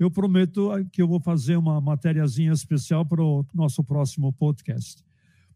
eu 0.00 0.10
prometo 0.10 0.70
que 0.90 1.00
eu 1.00 1.06
vou 1.06 1.20
fazer 1.20 1.56
uma 1.56 1.80
matériazinha 1.80 2.52
especial 2.52 3.06
para 3.06 3.22
o 3.22 3.46
nosso 3.54 3.84
próximo 3.84 4.32
podcast. 4.32 5.04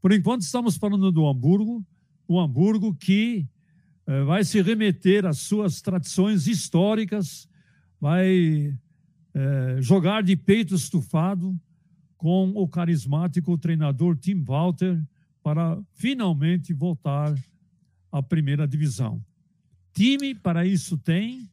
Por 0.00 0.12
enquanto, 0.12 0.42
estamos 0.42 0.76
falando 0.76 1.10
do 1.10 1.26
Hamburgo, 1.26 1.84
o 2.28 2.38
Hamburgo 2.38 2.94
que 2.94 3.44
eh, 4.06 4.22
vai 4.22 4.44
se 4.44 4.62
remeter 4.62 5.26
às 5.26 5.38
suas 5.38 5.80
tradições 5.80 6.46
históricas, 6.46 7.48
vai 8.00 8.72
eh, 9.34 9.76
jogar 9.80 10.22
de 10.22 10.36
peito 10.36 10.74
estufado 10.74 11.58
com 12.16 12.50
o 12.54 12.68
carismático 12.68 13.56
treinador 13.58 14.16
Tim 14.16 14.42
Walter 14.42 15.02
para 15.42 15.80
finalmente 15.94 16.72
voltar 16.72 17.34
à 18.10 18.22
primeira 18.22 18.66
divisão. 18.66 19.24
Time 19.92 20.34
para 20.34 20.64
isso 20.64 20.96
tem, 20.96 21.50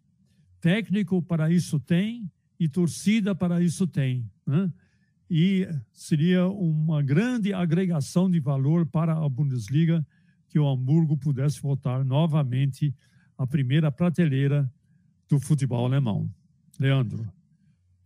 técnico 0.62 1.21
para 1.21 1.51
isso 1.51 1.79
tem 1.79 2.29
e 2.59 2.67
torcida 2.67 3.33
para 3.33 3.62
isso 3.62 3.88
tem. 3.88 4.29
Né? 4.45 4.71
E 5.29 5.67
seria 5.93 6.48
uma 6.48 7.01
grande 7.01 7.53
agregação 7.53 8.29
de 8.29 8.39
valor 8.39 8.86
para 8.86 9.13
a 9.13 9.29
Bundesliga 9.29 10.05
que 10.50 10.59
o 10.59 10.67
Hamburgo 10.67 11.15
pudesse 11.15 11.62
voltar 11.62 12.03
novamente 12.03 12.93
à 13.38 13.48
primeira 13.48 13.91
prateleira 13.91 14.71
do 15.29 15.39
futebol 15.39 15.86
alemão. 15.86 16.29
Leandro. 16.79 17.38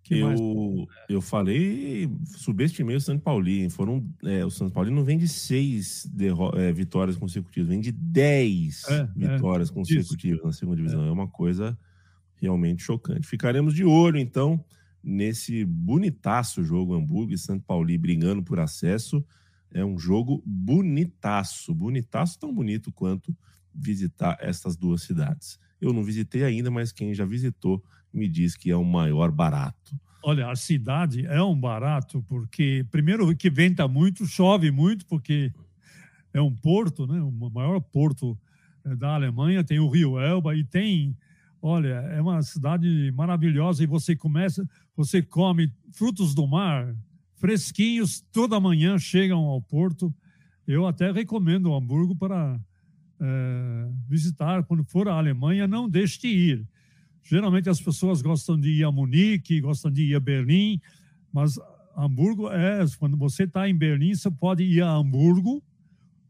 Eu, 0.10 0.88
eu 1.08 1.22
falei, 1.22 2.10
subestimei 2.26 2.96
o 2.96 3.02
São 3.02 3.18
Paulo. 3.18 3.46
Foram, 3.70 4.06
é, 4.24 4.46
o 4.46 4.50
São 4.50 4.70
Paulo 4.70 4.92
não 4.92 5.04
vem 5.04 5.18
de 5.18 5.28
seis 5.28 6.10
é, 6.56 6.72
vitórias 6.72 7.16
consecutivas, 7.16 7.70
vem 7.70 7.80
de 7.80 7.92
dez 7.92 8.84
é, 8.90 9.00
é 9.22 9.34
vitórias 9.34 9.70
consecutivas 9.70 10.38
isso. 10.38 10.46
na 10.46 10.54
segunda 10.54 10.78
divisão. 10.78 11.04
É. 11.04 11.08
é 11.08 11.12
uma 11.12 11.28
coisa 11.28 11.78
realmente 12.36 12.84
chocante. 12.84 13.26
Ficaremos 13.26 13.74
de 13.74 13.86
olho, 13.86 14.18
então, 14.18 14.64
nesse 15.02 15.64
bonitaço 15.64 16.64
jogo 16.64 16.94
Hamburgo 16.94 17.34
e 17.34 17.38
São 17.38 17.60
Paulo 17.60 17.88
brigando 17.98 18.44
por 18.44 18.60
acesso. 18.60 19.24
É 19.74 19.84
um 19.84 19.98
jogo 19.98 20.44
bonitaço, 20.46 21.74
bonitaço, 21.74 22.38
tão 22.38 22.54
bonito 22.54 22.92
quanto 22.92 23.36
visitar 23.74 24.38
essas 24.40 24.76
duas 24.76 25.04
cidades. 25.04 25.60
Eu 25.80 25.92
não 25.94 26.04
visitei 26.04 26.44
ainda, 26.44 26.72
mas 26.72 26.92
quem 26.92 27.14
já 27.14 27.26
visitou 27.26 27.84
me 28.14 28.28
diz 28.28 28.56
que 28.56 28.70
é 28.72 28.76
o 28.76 28.84
maior 28.84 29.32
barato. 29.32 29.96
Olha, 30.24 30.50
a 30.50 30.56
cidade 30.56 31.26
é 31.26 31.42
um 31.42 31.60
barato 31.60 32.24
porque, 32.30 32.86
primeiro, 32.90 33.36
que 33.36 33.50
venta 33.50 33.88
muito, 33.88 34.26
chove 34.26 34.72
muito, 34.72 35.06
porque 35.06 35.52
é 36.34 36.42
um 36.42 36.54
porto, 36.56 37.06
né? 37.06 37.22
o 37.22 37.32
maior 37.50 37.80
porto 37.82 38.38
eh, 38.86 38.96
da 38.96 39.16
Alemanha, 39.16 39.64
tem 39.64 39.80
o 39.80 39.90
Rio 39.90 40.18
Elba 40.18 40.56
e 40.56 40.64
tem, 40.64 41.18
olha, 41.62 41.96
é 41.96 42.22
uma 42.22 42.42
cidade 42.42 43.12
maravilhosa 43.14 43.84
e 43.84 43.88
você 43.88 44.16
começa, 44.16 44.68
você 44.96 45.22
come 45.22 45.72
frutos 45.92 46.34
do 46.34 46.48
mar 46.48 46.96
fresquinhos, 47.36 48.22
toda 48.32 48.58
manhã 48.58 48.98
chegam 48.98 49.40
ao 49.40 49.62
porto. 49.62 50.16
Eu 50.66 50.88
até 50.88 51.12
recomendo 51.12 51.70
o 51.70 51.76
Hamburgo 51.76 52.16
para 52.16 52.58
é, 53.24 53.90
visitar 54.10 54.64
quando 54.66 54.84
for 54.84 55.08
à 55.08 55.14
Alemanha, 55.14 55.66
não 55.66 55.90
deixe 55.90 56.20
de 56.20 56.28
ir. 56.28 56.68
Geralmente 57.24 57.70
as 57.70 57.80
pessoas 57.80 58.22
gostam 58.22 58.60
de 58.60 58.70
ir 58.70 58.84
a 58.84 58.92
Munique, 58.92 59.62
gostam 59.62 59.90
de 59.90 60.04
ir 60.04 60.16
a 60.16 60.20
Berlim, 60.20 60.82
mas 61.32 61.58
Hamburgo 61.96 62.50
é, 62.52 62.86
quando 63.00 63.16
você 63.16 63.44
está 63.44 63.70
em 63.70 63.76
Berlim, 63.76 64.14
você 64.14 64.30
pode 64.30 64.64
ir 64.64 64.82
a 64.82 64.92
Hamburgo, 64.92 65.64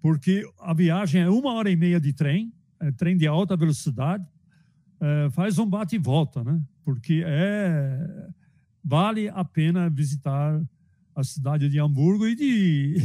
porque 0.02 0.44
a 0.60 0.74
viagem 0.74 1.22
é 1.22 1.30
uma 1.30 1.54
hora 1.54 1.72
e 1.72 1.76
meia 1.76 2.00
de 2.00 2.14
trem, 2.14 2.54
é 2.80 2.92
trem 2.92 3.18
de 3.18 3.26
alta 3.26 3.58
velocidade, 3.58 4.24
é, 5.02 5.30
faz 5.32 5.58
um 5.58 5.66
bate 5.66 5.96
e 5.96 6.00
volta, 6.00 6.44
né? 6.44 6.62
Porque 6.84 7.24
é 7.26 8.30
vale 8.84 9.30
a 9.30 9.46
pena 9.46 9.90
visitar 9.90 10.62
a 11.16 11.24
cidade 11.24 11.70
de 11.70 11.80
Hamburgo 11.80 12.28
e 12.28 12.36
de 12.36 12.98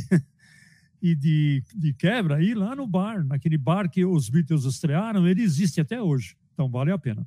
e 1.01 1.15
de, 1.15 1.63
de 1.75 1.95
quebra 1.95 2.43
ir 2.43 2.55
lá 2.55 2.75
no 2.75 2.87
bar, 2.87 3.25
naquele 3.25 3.57
bar 3.57 3.89
que 3.89 4.05
os 4.05 4.29
Beatles 4.29 4.65
estrearam, 4.65 5.27
ele 5.27 5.43
existe 5.43 5.81
até 5.81 6.01
hoje, 6.03 6.37
então 6.53 6.69
vale 6.69 6.91
a 6.91 6.99
pena. 6.99 7.27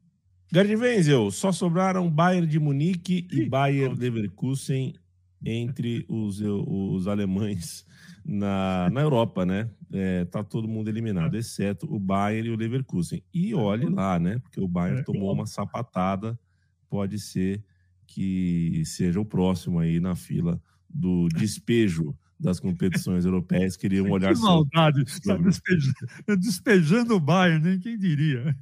Gerd 0.54 0.76
Wenzel, 0.76 1.32
só 1.32 1.52
sobraram 1.52 2.10
Bayern 2.10 2.46
de 2.46 2.60
Munique 2.60 3.26
e, 3.32 3.42
e 3.42 3.50
Bayern 3.50 3.96
Leverkusen 3.96 4.94
entre 5.44 6.06
os, 6.10 6.42
os 6.42 7.08
alemães 7.08 7.86
na, 8.24 8.90
na 8.92 9.02
Europa, 9.02 9.46
né? 9.46 9.70
É, 9.94 10.26
tá 10.26 10.44
todo 10.44 10.68
mundo 10.68 10.90
eliminado, 10.90 11.36
exceto 11.36 11.88
o 11.94 12.00
Bayern 12.00 12.50
e 12.50 12.52
o 12.52 12.58
Leverkusen. 12.58 13.24
E 13.34 13.54
olhe 13.54 13.88
lá, 13.88 14.20
né? 14.20 14.40
Porque 14.40 14.60
o 14.60 14.68
Bayern 14.68 15.02
é, 15.02 15.04
tomou 15.04 15.34
uma 15.34 15.46
sapatada, 15.46 16.38
pode 16.90 17.18
ser 17.18 17.64
que 18.06 18.84
seja 18.86 19.20
o 19.20 19.26
próximo 19.26 19.80
aí 19.80 20.00
na 20.00 20.16
fila 20.16 20.62
do 20.90 21.30
despejo 21.30 22.14
das 22.42 22.60
competições 22.60 23.24
europeias. 23.24 23.78
Queria 23.78 24.04
um 24.04 24.12
olhar 24.12 24.34
que 24.34 24.42
maldade, 24.42 25.04
está 25.04 25.38
despejando, 25.38 25.96
despejando 26.40 27.16
o 27.16 27.20
Bayern, 27.20 27.64
nem 27.64 27.80
quem 27.80 27.98
diria. 27.98 28.56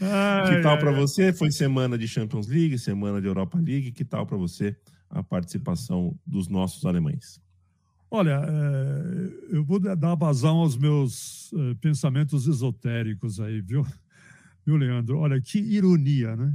Ai, 0.00 0.56
que 0.56 0.62
tal 0.62 0.78
para 0.78 0.92
você? 0.92 1.32
Foi 1.32 1.50
semana 1.50 1.98
de 1.98 2.08
Champions 2.08 2.48
League, 2.48 2.78
semana 2.78 3.20
de 3.20 3.26
Europa 3.26 3.58
League. 3.58 3.92
Que 3.92 4.04
tal 4.04 4.26
para 4.26 4.36
você 4.36 4.76
a 5.08 5.22
participação 5.22 6.18
dos 6.26 6.48
nossos 6.48 6.84
alemães? 6.86 7.40
Olha, 8.10 8.42
é, 8.44 9.56
eu 9.56 9.64
vou 9.64 9.78
dar 9.78 10.14
vazão 10.16 10.56
aos 10.58 10.76
meus 10.76 11.52
é, 11.52 11.74
pensamentos 11.74 12.48
esotéricos 12.48 13.38
aí, 13.38 13.60
viu? 13.60 13.86
Viu, 14.66 14.76
Leandro? 14.76 15.18
Olha, 15.18 15.40
que 15.40 15.58
ironia, 15.58 16.36
né? 16.36 16.54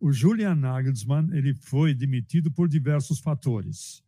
O 0.00 0.12
Julian 0.12 0.56
Nagelsmann 0.56 1.28
ele 1.32 1.54
foi 1.54 1.94
demitido 1.94 2.50
por 2.50 2.68
diversos 2.68 3.20
fatores. 3.20 4.02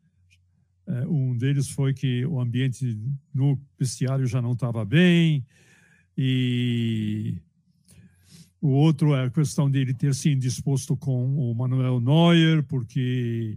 É, 0.91 1.07
um 1.07 1.37
deles 1.37 1.69
foi 1.69 1.95
que 1.95 2.27
o 2.27 2.41
ambiente 2.41 2.99
no 3.33 3.57
vestiário 3.79 4.27
já 4.27 4.43
não 4.43 4.53
estava 4.53 4.85
bem 4.85 5.47
e 6.19 7.41
o 8.61 8.71
outro 8.71 9.15
é 9.15 9.25
a 9.25 9.31
questão 9.31 9.71
dele 9.71 9.95
ter 9.95 10.15
se 10.15 10.31
indisposto 10.31 10.97
com 10.97 11.51
o 11.51 11.55
Manuel 11.55 12.01
Neuer, 12.01 12.65
porque 12.65 13.57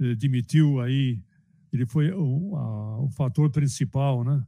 eh, 0.00 0.14
demitiu 0.14 0.80
aí, 0.80 1.20
ele 1.70 1.84
foi 1.84 2.10
o, 2.10 2.56
a, 2.56 3.00
o 3.02 3.10
fator 3.10 3.50
principal, 3.50 4.24
né? 4.24 4.42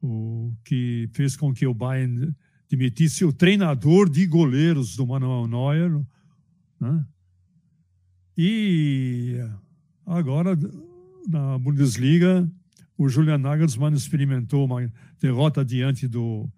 O 0.00 0.54
que 0.64 1.08
fez 1.12 1.36
com 1.36 1.52
que 1.52 1.66
o 1.66 1.74
Bayern 1.74 2.32
demitisse 2.68 3.24
o 3.24 3.32
treinador 3.32 4.08
de 4.08 4.24
goleiros 4.26 4.96
do 4.96 5.06
Manuel 5.06 5.48
Neuer, 5.48 6.06
né? 6.80 7.04
E 8.38 9.38
agora, 10.06 10.56
na 11.28 11.58
Bundesliga, 11.58 12.48
o 12.96 13.08
Julian 13.08 13.38
Nagelsmann 13.38 13.94
experimentou 13.94 14.64
uma 14.64 14.90
derrota 15.20 15.64
diante 15.64 16.06
do, 16.06 16.48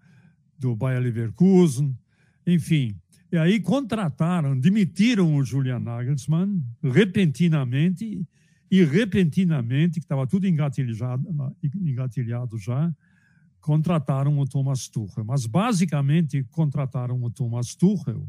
do 0.57 0.75
Bayer 0.75 1.01
Leverkusen, 1.01 1.97
enfim. 2.45 2.95
E 3.31 3.37
aí 3.37 3.59
contrataram, 3.59 4.57
demitiram 4.57 5.35
o 5.35 5.43
Julian 5.43 5.79
Nagelsmann 5.79 6.63
repentinamente 6.83 8.25
e 8.69 8.83
repentinamente, 8.83 9.99
que 9.99 10.05
estava 10.05 10.27
tudo 10.27 10.47
engatilhado, 10.47 11.27
engatilhado 11.75 12.57
já, 12.57 12.93
contrataram 13.59 14.37
o 14.39 14.45
Thomas 14.45 14.87
Tuchel. 14.87 15.25
Mas 15.25 15.45
basicamente 15.45 16.43
contrataram 16.51 17.21
o 17.21 17.29
Thomas 17.29 17.75
Tuchel 17.75 18.27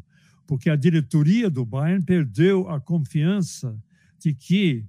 porque 0.48 0.70
a 0.70 0.76
diretoria 0.76 1.50
do 1.50 1.62
Bayern 1.62 2.02
perdeu 2.02 2.70
a 2.70 2.80
confiança 2.80 3.78
de 4.18 4.32
que 4.32 4.86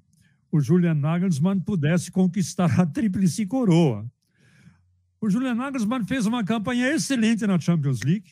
o 0.52 0.60
Julian 0.60 0.96
Nagelsmann 0.96 1.60
pudesse 1.60 2.12
conquistar 2.12 2.80
a 2.80 2.86
tríplice 2.86 3.46
coroa. 3.46 4.10
O 5.22 5.30
Julian 5.30 5.56
Nagelsmann 5.56 6.06
fez 6.06 6.26
uma 6.26 6.44
campanha 6.44 6.90
excelente 6.94 7.46
na 7.46 7.60
Champions 7.60 8.02
League, 8.02 8.32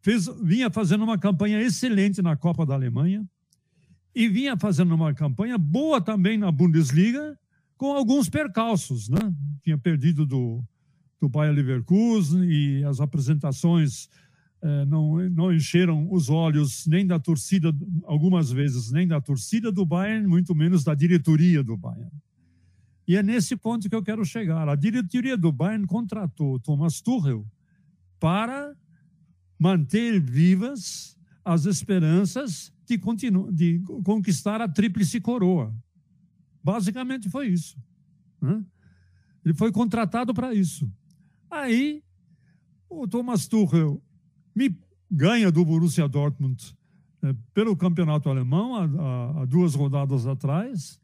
fez, 0.00 0.26
vinha 0.42 0.70
fazendo 0.70 1.04
uma 1.04 1.18
campanha 1.18 1.60
excelente 1.60 2.22
na 2.22 2.36
Copa 2.36 2.64
da 2.64 2.74
Alemanha 2.74 3.26
e 4.14 4.28
vinha 4.28 4.56
fazendo 4.56 4.94
uma 4.94 5.14
campanha 5.14 5.58
boa 5.58 6.00
também 6.00 6.38
na 6.38 6.50
Bundesliga, 6.50 7.38
com 7.76 7.92
alguns 7.92 8.28
percalços. 8.28 9.08
Né? 9.08 9.20
Tinha 9.62 9.78
perdido 9.78 10.26
do, 10.26 10.64
do 11.20 11.28
Bayer 11.28 11.54
Leverkusen 11.54 12.42
e 12.42 12.84
as 12.84 13.00
apresentações 13.00 14.08
não, 14.86 15.16
não 15.30 15.52
encheram 15.52 16.12
os 16.12 16.28
olhos 16.28 16.86
nem 16.86 17.06
da 17.06 17.18
torcida, 17.18 17.74
algumas 18.04 18.50
vezes, 18.50 18.90
nem 18.90 19.06
da 19.06 19.20
torcida 19.20 19.70
do 19.70 19.86
Bayern, 19.86 20.26
muito 20.26 20.54
menos 20.54 20.82
da 20.82 20.94
diretoria 20.94 21.62
do 21.62 21.76
Bayern. 21.76 22.10
E 23.06 23.16
é 23.16 23.22
nesse 23.22 23.56
ponto 23.56 23.88
que 23.88 23.94
eu 23.94 24.02
quero 24.02 24.24
chegar. 24.24 24.68
A 24.68 24.74
diretoria 24.74 25.36
do 25.36 25.50
Bayern 25.50 25.86
contratou 25.86 26.60
Thomas 26.60 27.00
Tuchel 27.00 27.46
para 28.20 28.76
manter 29.58 30.20
vivas 30.20 31.16
as 31.44 31.64
esperanças 31.64 32.72
de, 32.86 32.98
continu 32.98 33.50
de 33.50 33.80
conquistar 34.04 34.60
a 34.60 34.68
tríplice 34.68 35.20
coroa. 35.20 35.74
Basicamente 36.62 37.30
foi 37.30 37.48
isso. 37.48 37.80
Né? 38.40 38.62
Ele 39.42 39.54
foi 39.54 39.72
contratado 39.72 40.34
para 40.34 40.52
isso. 40.52 40.90
Aí, 41.50 42.02
o 42.90 43.08
Thomas 43.08 43.48
Tuchel 43.48 44.02
me 44.58 44.76
ganha 45.08 45.52
do 45.52 45.64
Borussia 45.64 46.08
Dortmund 46.08 46.76
é, 47.22 47.32
pelo 47.54 47.76
campeonato 47.76 48.28
alemão 48.28 48.74
há, 48.74 49.42
há, 49.42 49.44
duas 49.44 49.74
rodadas 49.74 50.26
atrás, 50.26 51.00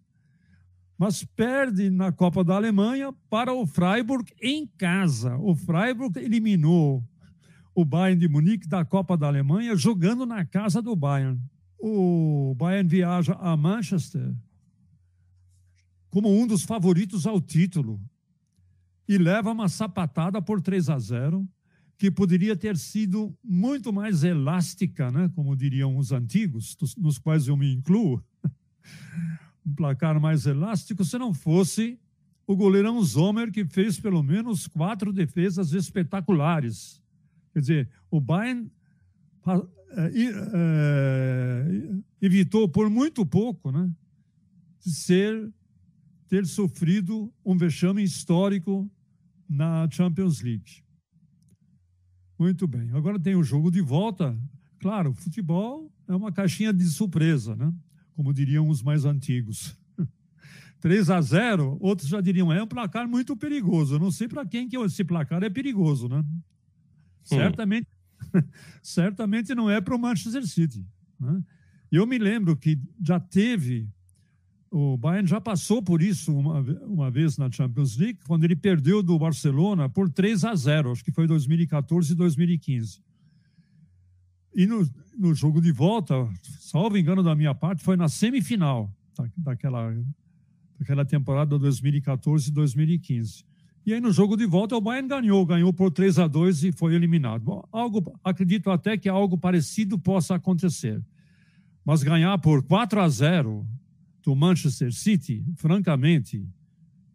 mas 0.98 1.24
perde 1.24 1.88
na 1.88 2.10
Copa 2.10 2.42
da 2.42 2.56
Alemanha 2.56 3.12
para 3.30 3.52
o 3.52 3.64
Freiburg 3.66 4.32
em 4.42 4.66
casa. 4.66 5.36
O 5.38 5.54
Freiburg 5.54 6.18
eliminou 6.18 7.04
o 7.74 7.84
Bayern 7.84 8.20
de 8.20 8.28
Munique 8.28 8.68
da 8.68 8.84
Copa 8.84 9.16
da 9.16 9.28
Alemanha 9.28 9.76
jogando 9.76 10.26
na 10.26 10.44
casa 10.44 10.82
do 10.82 10.94
Bayern. 10.96 11.40
O 11.78 12.54
Bayern 12.56 12.88
viaja 12.88 13.34
a 13.34 13.56
Manchester 13.56 14.34
como 16.10 16.28
um 16.28 16.46
dos 16.46 16.62
favoritos 16.62 17.26
ao 17.26 17.40
título 17.40 18.00
e 19.08 19.18
leva 19.18 19.50
uma 19.50 19.68
sapatada 19.68 20.40
por 20.40 20.60
3 20.60 20.88
a 20.88 20.98
0 20.98 21.48
que 21.96 22.11
poderia 22.11 22.57
ter 22.57 22.76
sido 22.76 23.37
muito 23.42 23.92
mais 23.92 24.24
elástica, 24.24 25.11
né, 25.11 25.30
como 25.35 25.57
diriam 25.57 25.96
os 25.96 26.12
antigos, 26.12 26.76
nos 26.96 27.18
quais 27.18 27.46
eu 27.46 27.57
me 27.57 27.72
incluo, 27.72 28.22
um 29.64 29.74
placar 29.74 30.20
mais 30.20 30.46
elástico, 30.46 31.04
se 31.04 31.18
não 31.18 31.33
fosse 31.33 31.98
o 32.46 32.57
goleirão 32.57 33.02
Zomer, 33.02 33.50
que 33.50 33.64
fez 33.64 33.98
pelo 33.98 34.22
menos 34.22 34.66
quatro 34.66 35.12
defesas 35.12 35.72
espetaculares. 35.72 37.02
Quer 37.52 37.61
dizer, 37.61 37.88
o 38.11 38.20
Bayern 38.20 38.70
é, 39.96 40.11
é, 40.54 41.90
evitou 42.20 42.68
por 42.68 42.90
muito 42.90 43.24
pouco 43.24 43.70
né, 43.70 43.90
ser, 44.80 45.50
ter 46.28 46.44
sofrido 46.46 47.33
um 47.44 47.57
vexame 47.57 48.02
histórico 48.02 48.90
na 49.48 49.88
Champions 49.90 50.42
League. 50.42 50.84
Muito 52.38 52.66
bem. 52.66 52.90
Agora 52.92 53.18
tem 53.18 53.35
o 53.35 53.42
jogo 53.42 53.70
de 53.70 53.81
volta. 53.81 54.37
Claro, 54.81 55.14
futebol 55.14 55.90
é 56.09 56.14
uma 56.14 56.33
caixinha 56.33 56.73
de 56.73 56.85
surpresa, 56.85 57.55
né? 57.55 57.73
Como 58.14 58.33
diriam 58.33 58.68
os 58.68 58.83
mais 58.83 59.05
antigos. 59.05 59.77
3 60.81 61.11
a 61.11 61.20
0, 61.20 61.79
outros 61.81 62.09
já 62.09 62.20
diriam, 62.20 62.53
é 62.53 62.62
um 62.62 62.66
placar 62.66 63.09
muito 63.09 63.37
perigoso. 63.37 63.94
Eu 63.94 63.99
não 63.99 64.11
sei 64.11 64.29
para 64.29 64.44
quem 64.44 64.68
que 64.68 64.77
esse 64.77 65.05
placar 65.05 65.42
é 65.42 65.51
perigoso, 65.51 66.09
né? 66.09 66.25
Certamente, 67.23 67.88
certamente 68.83 69.55
não 69.55 69.70
é 69.70 69.81
para 69.81 69.94
o 69.94 69.99
Manchester 69.99 70.47
City. 70.47 70.87
Né? 71.18 71.42
Eu 71.90 72.07
me 72.07 72.18
lembro 72.18 72.57
que 72.57 72.79
já 73.01 73.18
teve 73.18 73.88
o 74.76 74.96
Bayern 74.96 75.28
já 75.28 75.40
passou 75.40 75.80
por 75.80 76.02
isso 76.02 76.37
uma, 76.37 76.58
uma 76.84 77.08
vez 77.08 77.38
na 77.38 77.48
Champions 77.48 77.96
League, 77.96 78.18
quando 78.26 78.42
ele 78.42 78.56
perdeu 78.56 79.04
do 79.04 79.16
Barcelona 79.16 79.88
por 79.88 80.10
3 80.10 80.44
a 80.44 80.52
0, 80.52 80.90
acho 80.90 81.04
que 81.04 81.12
foi 81.12 81.28
2014 81.28 82.10
e 82.10 82.16
2015. 82.16 83.00
E 84.52 84.66
no, 84.66 84.84
no 85.16 85.32
jogo 85.32 85.60
de 85.60 85.70
volta, 85.70 86.28
salvo 86.58 86.98
engano 86.98 87.22
da 87.22 87.37
minha 87.37 87.54
parte, 87.54 87.84
foi 87.84 87.96
na 87.96 88.08
semifinal 88.08 88.90
da, 89.16 89.28
daquela, 89.37 89.94
daquela 90.76 91.04
temporada 91.04 91.56
2014 91.56 92.50
e 92.50 92.52
2015. 92.52 93.44
E 93.87 93.94
aí 93.94 94.00
no 94.00 94.10
jogo 94.10 94.37
de 94.37 94.44
volta 94.44 94.74
o 94.74 94.80
Bayern 94.80 95.08
ganhou, 95.08 95.46
ganhou 95.46 95.72
por 95.72 95.92
3 95.92 96.18
a 96.18 96.26
2 96.26 96.64
e 96.64 96.72
foi 96.72 96.96
eliminado. 96.96 97.44
Bom, 97.44 97.62
algo, 97.70 98.18
acredito 98.24 98.68
até 98.72 98.96
que 98.96 99.08
algo 99.08 99.38
parecido 99.38 99.96
possa 100.00 100.34
acontecer. 100.34 101.00
Mas 101.84 102.02
ganhar 102.02 102.37
por 102.38 102.60
4 102.64 103.00
a 103.00 103.08
0 103.08 103.64
do 104.24 104.34
Manchester 104.34 104.92
City, 104.92 105.44
francamente, 105.56 106.48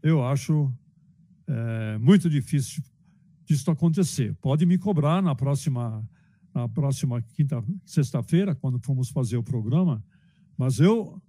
eu 0.01 0.23
acho 0.23 0.71
é, 1.47 1.97
muito 1.97 2.29
difícil 2.29 2.83
disso 3.43 3.69
acontecer. 3.71 4.35
Pode 4.35 4.65
me 4.65 4.77
cobrar 4.77 5.21
na 5.21 5.33
próxima, 5.33 6.07
na 6.53 6.69
próxima 6.69 7.19
quinta, 7.21 7.63
sexta-feira, 7.83 8.53
quando 8.53 8.79
formos 8.79 9.09
fazer 9.09 9.37
o 9.37 9.43
programa, 9.43 10.03
mas 10.55 10.79
eu, 10.79 11.19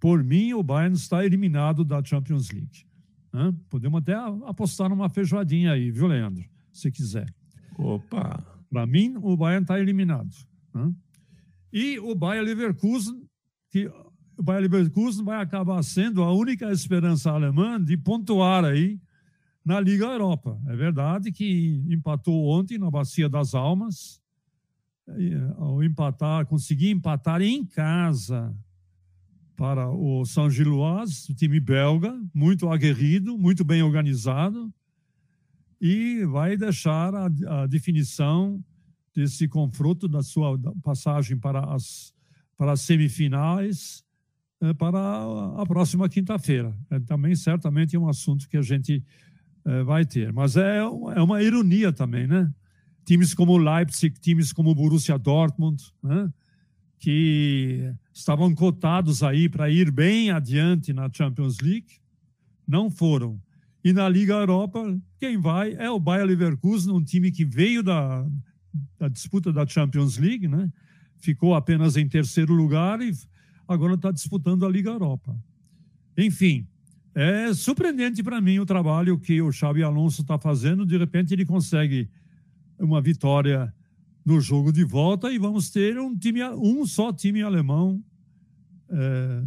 por 0.00 0.24
mim, 0.24 0.52
o 0.52 0.62
Bayern 0.62 0.96
está 0.96 1.24
eliminado 1.24 1.84
da 1.84 2.02
Champions 2.02 2.50
League. 2.50 2.84
Né? 3.32 3.54
Podemos 3.70 4.00
até 4.00 4.14
apostar 4.46 4.88
numa 4.88 5.08
feijoadinha 5.08 5.72
aí, 5.72 5.92
viu, 5.92 6.08
Leandro? 6.08 6.44
Se 6.72 6.90
quiser. 6.90 7.32
Opa! 7.78 8.44
Para 8.68 8.84
mim, 8.84 9.14
o 9.22 9.36
Bayern 9.36 9.62
está 9.62 9.78
eliminado. 9.78 10.34
Né? 10.74 10.92
E 11.72 11.98
o 12.00 12.16
Bayern 12.16 12.48
Leverkusen, 12.48 13.22
que 13.70 13.88
o 14.36 14.42
Bayer 14.42 14.62
Leverkusen 14.62 15.24
vai 15.24 15.40
acabar 15.40 15.82
sendo 15.82 16.22
a 16.22 16.32
única 16.32 16.70
esperança 16.72 17.30
alemã 17.30 17.82
de 17.82 17.96
pontuar 17.96 18.64
aí 18.64 19.00
na 19.64 19.80
Liga 19.80 20.04
Europa. 20.06 20.60
É 20.66 20.76
verdade 20.76 21.32
que 21.32 21.82
empatou 21.88 22.48
ontem 22.48 22.78
na 22.78 22.90
Bacia 22.90 23.28
das 23.28 23.54
Almas, 23.54 24.20
ao 25.56 25.82
empatar, 25.82 26.46
conseguir 26.46 26.90
empatar 26.90 27.40
em 27.42 27.64
casa 27.64 28.54
para 29.56 29.88
o 29.88 30.24
São 30.24 30.50
Gilloise, 30.50 31.30
o 31.30 31.34
time 31.34 31.60
belga, 31.60 32.20
muito 32.34 32.68
aguerrido, 32.68 33.38
muito 33.38 33.64
bem 33.64 33.82
organizado, 33.82 34.72
e 35.80 36.24
vai 36.24 36.56
deixar 36.56 37.14
a, 37.14 37.26
a 37.26 37.66
definição 37.66 38.62
desse 39.14 39.46
confronto 39.46 40.08
da 40.08 40.22
sua 40.22 40.58
passagem 40.82 41.38
para 41.38 41.60
as, 41.72 42.12
para 42.56 42.72
as 42.72 42.80
semifinais 42.80 44.03
para 44.72 44.98
a 45.60 45.66
próxima 45.66 46.08
quinta-feira. 46.08 46.74
É 46.90 46.98
também 47.00 47.34
certamente 47.34 47.96
é 47.96 47.98
um 47.98 48.08
assunto 48.08 48.48
que 48.48 48.56
a 48.56 48.62
gente 48.62 49.04
é, 49.64 49.82
vai 49.82 50.04
ter. 50.04 50.32
Mas 50.32 50.56
é, 50.56 50.78
é 50.78 51.22
uma 51.22 51.42
ironia 51.42 51.92
também, 51.92 52.26
né? 52.26 52.50
Times 53.04 53.34
como 53.34 53.58
Leipzig, 53.58 54.18
times 54.20 54.52
como 54.52 54.74
Borussia 54.74 55.18
Dortmund, 55.18 55.82
né? 56.02 56.32
que 56.98 57.92
estavam 58.14 58.54
cotados 58.54 59.22
aí 59.22 59.46
para 59.46 59.68
ir 59.68 59.90
bem 59.90 60.30
adiante 60.30 60.90
na 60.90 61.10
Champions 61.12 61.58
League, 61.60 62.00
não 62.66 62.90
foram. 62.90 63.38
E 63.84 63.92
na 63.92 64.08
Liga 64.08 64.32
Europa, 64.32 64.98
quem 65.20 65.36
vai 65.36 65.74
é 65.74 65.90
o 65.90 66.00
Bayer 66.00 66.24
Leverkusen, 66.24 66.94
um 66.94 67.04
time 67.04 67.30
que 67.30 67.44
veio 67.44 67.82
da, 67.82 68.26
da 68.98 69.08
disputa 69.08 69.52
da 69.52 69.66
Champions 69.66 70.16
League, 70.16 70.48
né? 70.48 70.72
ficou 71.18 71.54
apenas 71.54 71.96
em 71.96 72.08
terceiro 72.08 72.54
lugar 72.54 73.00
e 73.00 73.12
agora 73.66 73.94
está 73.94 74.10
disputando 74.10 74.64
a 74.64 74.68
Liga 74.68 74.90
Europa. 74.90 75.36
Enfim, 76.16 76.66
é 77.14 77.52
surpreendente 77.54 78.22
para 78.22 78.40
mim 78.40 78.58
o 78.58 78.66
trabalho 78.66 79.18
que 79.18 79.40
o 79.40 79.52
Xabi 79.52 79.82
Alonso 79.82 80.22
está 80.22 80.38
fazendo. 80.38 80.84
De 80.84 80.96
repente 80.96 81.32
ele 81.32 81.44
consegue 81.44 82.08
uma 82.78 83.00
vitória 83.00 83.72
no 84.24 84.40
jogo 84.40 84.72
de 84.72 84.84
volta 84.84 85.30
e 85.30 85.38
vamos 85.38 85.70
ter 85.70 85.98
um 85.98 86.16
time, 86.16 86.42
um 86.50 86.86
só 86.86 87.12
time 87.12 87.42
alemão 87.42 88.02
é, 88.88 89.42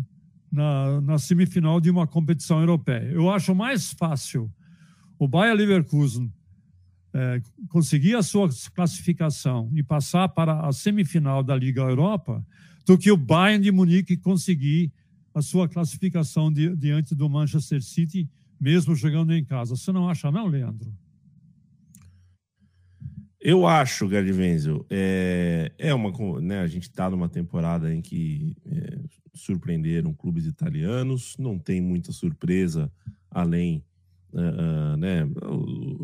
na, 0.52 1.02
na 1.02 1.18
semifinal 1.18 1.82
de 1.82 1.90
uma 1.90 2.08
competição 2.08 2.60
europeia. 2.60 3.12
Eu 3.12 3.30
acho 3.30 3.54
mais 3.54 3.92
fácil 3.92 4.52
o 5.20 5.28
Bayer 5.28 5.56
Leverkusen 5.56 6.32
é, 7.14 7.42
conseguir 7.70 8.16
a 8.16 8.22
sua 8.22 8.50
classificação 8.74 9.72
e 9.74 9.82
passar 9.82 10.30
para 10.30 10.68
a 10.68 10.72
semifinal 10.72 11.42
da 11.42 11.56
Liga 11.56 11.82
Europa 11.82 12.46
do 12.88 12.98
que 12.98 13.12
o 13.12 13.18
Bayern 13.18 13.62
de 13.62 13.70
Munique 13.70 14.16
conseguir 14.16 14.94
a 15.34 15.42
sua 15.42 15.68
classificação 15.68 16.52
di, 16.52 16.74
diante 16.78 17.14
do 17.14 17.30
Manchester 17.30 17.84
City, 17.84 18.30
mesmo 18.60 18.96
jogando 18.96 19.34
em 19.34 19.44
casa. 19.44 19.76
Você 19.76 19.92
não 19.92 20.10
acha, 20.10 20.32
não, 20.32 20.48
Leandro? 20.48 20.92
Eu 23.40 23.68
acho, 23.68 24.10
Gerd 24.10 24.32
Wenzel, 24.32 24.86
é, 24.90 25.72
é 25.78 25.94
uma. 25.94 26.42
Né, 26.42 26.60
a 26.60 26.68
gente 26.68 26.84
está 26.84 27.10
numa 27.10 27.30
temporada 27.30 27.94
em 27.94 28.02
que 28.02 28.56
é, 28.66 29.00
surpreenderam 29.34 30.14
clubes 30.14 30.46
italianos, 30.46 31.36
não 31.38 31.60
tem 31.60 31.82
muita 31.82 32.14
surpresa 32.14 32.92
além. 33.30 33.84
Uh, 34.34 34.94
uh, 34.94 34.98
né, 34.98 35.22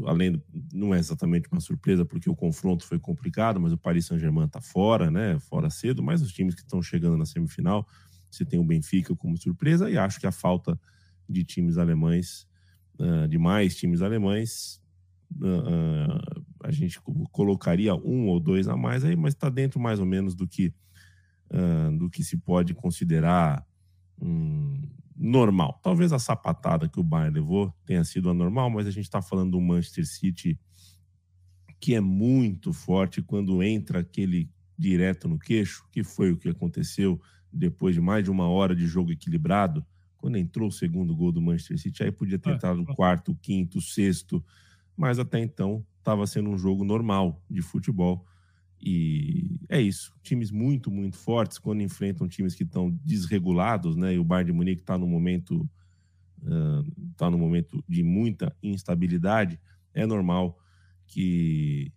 além 0.07 0.41
não 0.73 0.95
é 0.95 0.97
exatamente 0.97 1.49
uma 1.51 1.59
surpresa 1.59 2.05
porque 2.05 2.29
o 2.29 2.35
confronto 2.35 2.85
foi 2.85 2.97
complicado, 2.97 3.59
mas 3.59 3.73
o 3.73 3.77
Paris 3.77 4.05
Saint-Germain 4.05 4.45
está 4.45 4.61
fora, 4.61 5.11
né, 5.11 5.37
fora 5.39 5.69
cedo, 5.69 6.01
mas 6.01 6.21
os 6.21 6.31
times 6.31 6.55
que 6.55 6.61
estão 6.61 6.81
chegando 6.81 7.17
na 7.17 7.25
semifinal, 7.25 7.85
você 8.31 8.45
tem 8.45 8.57
o 8.57 8.63
Benfica 8.63 9.13
como 9.13 9.37
surpresa 9.37 9.89
e 9.89 9.97
acho 9.97 10.21
que 10.21 10.25
a 10.25 10.31
falta 10.31 10.79
de 11.27 11.43
times 11.43 11.77
alemães, 11.77 12.47
uh, 12.97 13.27
de 13.27 13.37
mais 13.37 13.75
times 13.75 14.01
alemães, 14.01 14.81
a 16.63 16.71
gente 16.71 17.01
colocaria 17.31 17.95
um 17.95 18.27
ou 18.27 18.39
dois 18.39 18.67
a 18.67 18.77
mais 18.77 19.03
aí, 19.03 19.15
mas 19.15 19.33
está 19.33 19.49
dentro 19.49 19.79
mais 19.79 19.99
ou 19.99 20.05
menos 20.05 20.35
do 20.35 20.47
que 20.47 20.73
uh, 21.51 21.97
do 21.97 22.09
que 22.09 22.23
se 22.23 22.37
pode 22.37 22.73
considerar 22.73 23.65
um, 24.21 24.81
normal. 25.15 25.79
Talvez 25.83 26.11
a 26.11 26.19
sapatada 26.19 26.87
que 26.87 26.99
o 26.99 27.03
Bayern 27.03 27.35
levou 27.35 27.73
tenha 27.85 28.03
sido 28.03 28.29
anormal, 28.29 28.69
mas 28.69 28.87
a 28.87 28.91
gente 28.91 29.05
está 29.05 29.21
falando 29.21 29.51
do 29.51 29.61
Manchester 29.61 30.05
City 30.05 30.59
que 31.79 31.93
é 31.95 31.99
muito 31.99 32.71
forte 32.71 33.21
quando 33.21 33.61
entra 33.61 33.99
aquele 33.99 34.49
direto 34.77 35.27
no 35.27 35.37
queixo, 35.37 35.85
que 35.91 36.01
foi 36.01 36.31
o 36.31 36.37
que 36.37 36.47
aconteceu 36.47 37.21
depois 37.51 37.93
de 37.93 37.99
mais 37.99 38.23
de 38.23 38.31
uma 38.31 38.47
hora 38.47 38.73
de 38.73 38.87
jogo 38.87 39.11
equilibrado, 39.11 39.85
quando 40.15 40.37
entrou 40.37 40.69
o 40.69 40.71
segundo 40.71 41.13
gol 41.13 41.29
do 41.33 41.41
Manchester 41.41 41.77
City, 41.77 42.03
aí 42.03 42.11
podia 42.11 42.39
ter 42.39 42.51
é. 42.51 42.53
entrado 42.53 42.81
o 42.81 42.85
quarto, 42.95 43.33
o 43.33 43.35
quinto, 43.35 43.79
o 43.79 43.81
sexto, 43.81 44.41
mas 44.95 45.19
até 45.19 45.39
então 45.39 45.85
estava 45.97 46.25
sendo 46.25 46.49
um 46.49 46.57
jogo 46.57 46.85
normal 46.85 47.43
de 47.49 47.61
futebol. 47.61 48.25
E 48.85 49.47
é 49.69 49.79
isso. 49.79 50.13
Times 50.21 50.51
muito, 50.51 50.91
muito 50.91 51.15
fortes 51.15 51.57
quando 51.57 51.81
enfrentam 51.81 52.27
times 52.27 52.53
que 52.53 52.63
estão 52.63 52.91
desregulados, 53.03 53.95
né? 53.95 54.13
E 54.13 54.19
o 54.19 54.25
Bayern 54.25 54.51
de 54.51 54.57
Munique 54.57 54.81
está 54.81 54.97
no 54.97 55.07
momento 55.07 55.69
uh, 56.41 57.29
no 57.31 57.37
momento 57.37 57.81
de 57.87 58.03
muita 58.03 58.53
instabilidade. 58.61 59.57
É 59.93 60.05
normal 60.05 60.59
que 61.07 61.93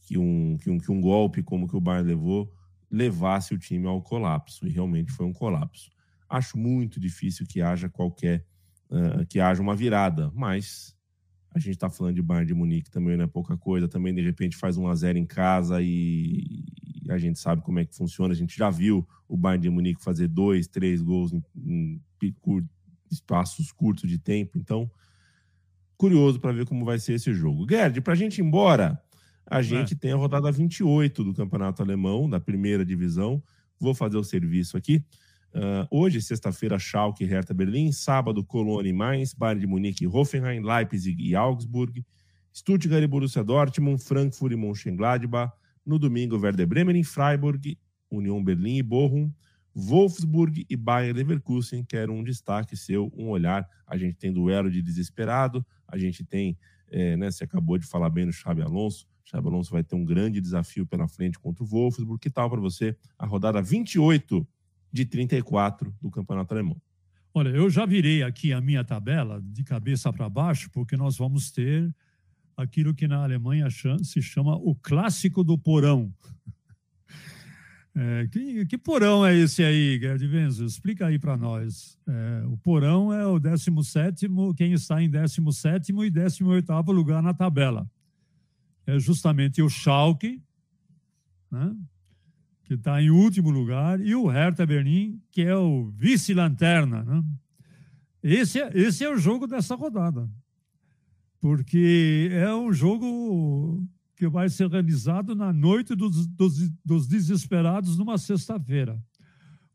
que 0.00 0.18
um, 0.18 0.56
que 0.56 0.70
um, 0.70 0.78
que 0.78 0.90
um 0.90 1.00
golpe 1.00 1.42
como 1.42 1.68
que 1.68 1.76
o 1.76 1.80
Bayern 1.80 2.08
levou 2.08 2.50
levasse 2.90 3.54
o 3.54 3.58
time 3.58 3.86
ao 3.86 4.00
colapso. 4.00 4.66
E 4.66 4.70
realmente 4.70 5.12
foi 5.12 5.26
um 5.26 5.32
colapso. 5.32 5.90
Acho 6.26 6.56
muito 6.56 6.98
difícil 6.98 7.46
que 7.46 7.60
haja 7.60 7.90
qualquer 7.90 8.46
uh, 8.90 9.26
que 9.26 9.40
haja 9.40 9.60
uma 9.60 9.76
virada, 9.76 10.30
mas 10.34 10.96
a 11.54 11.58
gente 11.58 11.74
está 11.74 11.90
falando 11.90 12.14
de 12.14 12.22
Bayern 12.22 12.46
de 12.46 12.54
Munique 12.54 12.90
também 12.90 13.16
não 13.16 13.24
é 13.24 13.28
pouca 13.28 13.56
coisa. 13.56 13.86
Também, 13.86 14.14
de 14.14 14.22
repente, 14.22 14.56
faz 14.56 14.76
1 14.76 14.86
a 14.88 14.94
0 14.94 15.18
em 15.18 15.26
casa 15.26 15.82
e 15.82 16.64
a 17.08 17.18
gente 17.18 17.38
sabe 17.38 17.62
como 17.62 17.78
é 17.78 17.84
que 17.84 17.94
funciona. 17.94 18.32
A 18.32 18.36
gente 18.36 18.56
já 18.56 18.70
viu 18.70 19.06
o 19.28 19.36
Bayern 19.36 19.62
de 19.62 19.70
Munique 19.70 20.02
fazer 20.02 20.28
dois, 20.28 20.66
três 20.66 21.02
gols 21.02 21.32
em, 21.32 21.42
em 21.64 22.00
espaços 23.10 23.70
curtos 23.70 24.08
de 24.08 24.18
tempo. 24.18 24.56
Então, 24.56 24.90
curioso 25.96 26.40
para 26.40 26.52
ver 26.52 26.64
como 26.64 26.84
vai 26.84 26.98
ser 26.98 27.14
esse 27.14 27.32
jogo. 27.34 27.66
Gerd, 27.68 28.00
para 28.00 28.14
a 28.14 28.16
gente 28.16 28.38
ir 28.38 28.44
embora, 28.44 29.00
a 29.46 29.60
gente 29.60 29.92
é. 29.92 29.96
tem 29.96 30.12
a 30.12 30.16
rodada 30.16 30.50
28 30.50 31.22
do 31.22 31.34
Campeonato 31.34 31.82
Alemão, 31.82 32.28
da 32.28 32.40
primeira 32.40 32.84
divisão. 32.84 33.42
Vou 33.78 33.94
fazer 33.94 34.16
o 34.16 34.24
serviço 34.24 34.76
aqui. 34.76 35.04
Uh, 35.54 35.86
hoje, 35.90 36.22
sexta-feira, 36.22 36.78
Schalke 36.78 37.24
e 37.24 37.26
Hertha 37.26 37.52
Berlim. 37.52 37.92
Sábado, 37.92 38.42
Colônia 38.44 38.88
e 38.88 38.92
Mainz. 38.92 39.34
Bayern 39.34 39.60
de 39.60 39.66
Munique 39.66 40.04
e 40.04 40.08
Hoffenheim. 40.08 40.62
Leipzig 40.62 41.22
e 41.22 41.34
Augsburg. 41.34 42.04
Stuttgart 42.54 43.02
e 43.02 43.06
Borussia 43.06 43.44
Dortmund. 43.44 44.02
Frankfurt 44.02 44.52
e 44.52 44.56
Mönchengladbach. 44.56 45.52
No 45.84 45.98
domingo, 45.98 46.38
Werder 46.38 46.66
Bremen 46.66 47.00
e 47.00 47.04
Freiburg. 47.04 47.78
União 48.10 48.42
Berlim 48.42 48.78
e 48.78 48.82
Bochum. 48.82 49.30
Wolfsburg 49.74 50.66
e 50.68 50.76
Bayern 50.76 51.18
Leverkusen, 51.18 51.84
que 51.84 51.96
era 51.96 52.12
um 52.12 52.22
destaque 52.22 52.76
seu, 52.76 53.10
um 53.16 53.28
olhar. 53.28 53.66
A 53.86 53.96
gente 53.96 54.16
tem 54.16 54.32
duelo 54.32 54.70
de 54.70 54.82
desesperado, 54.82 55.64
a 55.88 55.96
gente 55.96 56.24
tem, 56.24 56.58
é, 56.90 57.16
né, 57.16 57.30
você 57.30 57.44
acabou 57.44 57.78
de 57.78 57.86
falar 57.86 58.10
bem 58.10 58.26
no 58.26 58.32
Xabi 58.32 58.60
Alonso, 58.60 59.06
Xabi 59.24 59.48
Alonso 59.48 59.70
vai 59.70 59.82
ter 59.82 59.94
um 59.94 60.04
grande 60.04 60.40
desafio 60.40 60.86
pela 60.86 61.08
frente 61.08 61.38
contra 61.38 61.64
o 61.64 61.66
Wolfsburg. 61.66 62.20
Que 62.20 62.28
tal 62.28 62.50
para 62.50 62.60
você 62.60 62.96
a 63.18 63.24
rodada 63.24 63.62
28 63.62 64.46
de 64.92 65.04
34 65.04 65.94
do 66.00 66.10
Campeonato 66.10 66.52
Alemão. 66.52 66.76
Olha, 67.34 67.48
eu 67.48 67.70
já 67.70 67.86
virei 67.86 68.22
aqui 68.22 68.52
a 68.52 68.60
minha 68.60 68.84
tabela 68.84 69.40
de 69.42 69.64
cabeça 69.64 70.12
para 70.12 70.28
baixo, 70.28 70.68
porque 70.70 70.96
nós 70.96 71.16
vamos 71.16 71.50
ter 71.50 71.92
aquilo 72.56 72.94
que 72.94 73.08
na 73.08 73.22
Alemanha 73.22 73.68
se 73.70 74.20
chama 74.20 74.54
o 74.56 74.74
clássico 74.74 75.42
do 75.42 75.56
porão. 75.56 76.12
É, 77.94 78.26
que, 78.28 78.64
que, 78.64 78.78
porão 78.78 79.26
é 79.26 79.36
esse 79.36 79.62
aí, 79.62 80.00
Gerd 80.00 80.26
Wenzel? 80.26 80.64
Explica 80.64 81.08
aí 81.08 81.18
para 81.18 81.36
nós. 81.36 81.98
É, 82.08 82.46
o 82.46 82.56
porão 82.56 83.12
é 83.12 83.26
o 83.26 83.38
17, 83.38 84.28
quem 84.56 84.72
está 84.72 85.02
em 85.02 85.10
17 85.10 85.92
e 85.92 86.08
18 86.10 86.72
lugar 86.90 87.22
na 87.22 87.34
tabela. 87.34 87.86
É 88.86 88.98
justamente 88.98 89.60
o 89.60 89.68
Schalke, 89.68 90.42
né? 91.50 91.76
Que 92.64 92.74
está 92.74 93.02
em 93.02 93.10
último 93.10 93.50
lugar, 93.50 94.00
e 94.00 94.14
o 94.14 94.26
Hertha 94.26 94.64
Berlim, 94.64 95.20
que 95.30 95.42
é 95.42 95.56
o 95.56 95.90
vice-lanterna. 95.96 97.02
Né? 97.04 97.24
Esse, 98.22 98.60
é, 98.60 98.70
esse 98.74 99.04
é 99.04 99.10
o 99.10 99.18
jogo 99.18 99.46
dessa 99.46 99.74
rodada, 99.74 100.28
porque 101.40 102.28
é 102.32 102.54
um 102.54 102.72
jogo 102.72 103.84
que 104.16 104.28
vai 104.28 104.48
ser 104.48 104.70
realizado 104.70 105.34
na 105.34 105.52
noite 105.52 105.94
dos, 105.94 106.26
dos, 106.28 106.70
dos 106.84 107.08
desesperados 107.08 107.98
numa 107.98 108.16
sexta-feira. 108.16 109.02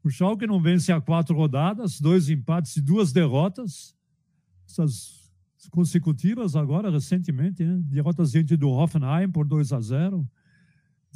O 0.04 0.10
Schalke 0.10 0.48
não 0.48 0.62
vence 0.62 0.92
há 0.92 1.02
quatro 1.02 1.36
rodadas, 1.36 2.00
dois 2.00 2.30
empates 2.30 2.78
e 2.78 2.82
duas 2.82 3.12
derrotas, 3.12 3.94
essas 4.66 5.30
consecutivas 5.70 6.56
agora, 6.56 6.90
recentemente, 6.90 7.64
né? 7.64 7.78
derrotas 7.82 8.32
diante 8.32 8.56
do 8.56 8.70
Hoffenheim 8.70 9.30
por 9.30 9.46
2 9.46 9.74
a 9.74 9.82
0 9.82 10.26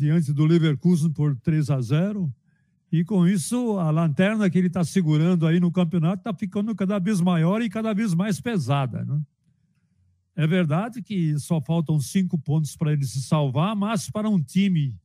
diante 0.01 0.33
do 0.33 0.45
Leverkusen 0.45 1.11
por 1.11 1.35
3 1.37 1.69
a 1.69 1.79
0. 1.79 2.33
E 2.91 3.05
com 3.05 3.27
isso, 3.27 3.77
a 3.77 3.91
lanterna 3.91 4.49
que 4.49 4.57
ele 4.57 4.67
está 4.67 4.83
segurando 4.83 5.45
aí 5.45 5.59
no 5.59 5.71
campeonato 5.71 6.21
está 6.21 6.33
ficando 6.33 6.75
cada 6.75 6.97
vez 6.99 7.21
maior 7.21 7.61
e 7.61 7.69
cada 7.69 7.93
vez 7.93 8.13
mais 8.13 8.41
pesada. 8.41 9.05
Né? 9.05 9.21
É 10.35 10.47
verdade 10.47 11.01
que 11.01 11.37
só 11.39 11.61
faltam 11.61 11.99
cinco 11.99 12.37
pontos 12.37 12.75
para 12.75 12.91
ele 12.91 13.05
se 13.05 13.21
salvar, 13.21 13.75
mas 13.75 14.09
para 14.09 14.27
um 14.27 14.41
time 14.41 14.95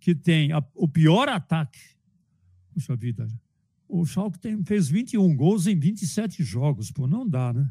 que 0.00 0.14
tem 0.14 0.50
a, 0.52 0.64
o 0.74 0.88
pior 0.88 1.28
ataque, 1.28 1.78
puxa 2.72 2.96
vida, 2.96 3.28
o 3.86 4.04
Schalke 4.06 4.38
tem, 4.38 4.64
fez 4.64 4.88
21 4.88 5.36
gols 5.36 5.66
em 5.66 5.78
27 5.78 6.42
jogos, 6.42 6.90
pô, 6.90 7.06
não 7.06 7.28
dá, 7.28 7.52
né? 7.52 7.70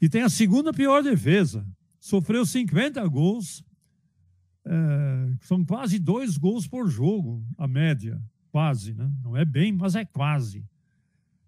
E 0.00 0.08
tem 0.08 0.22
a 0.22 0.28
segunda 0.28 0.72
pior 0.72 1.02
defesa, 1.02 1.66
sofreu 1.98 2.44
50 2.44 3.06
gols 3.08 3.64
é, 4.64 5.34
são 5.42 5.64
quase 5.64 5.98
dois 5.98 6.36
gols 6.36 6.66
por 6.66 6.88
jogo, 6.88 7.44
a 7.58 7.66
média, 7.66 8.20
quase, 8.50 8.94
né? 8.94 9.10
Não 9.22 9.36
é 9.36 9.44
bem, 9.44 9.72
mas 9.72 9.94
é 9.94 10.04
quase. 10.04 10.64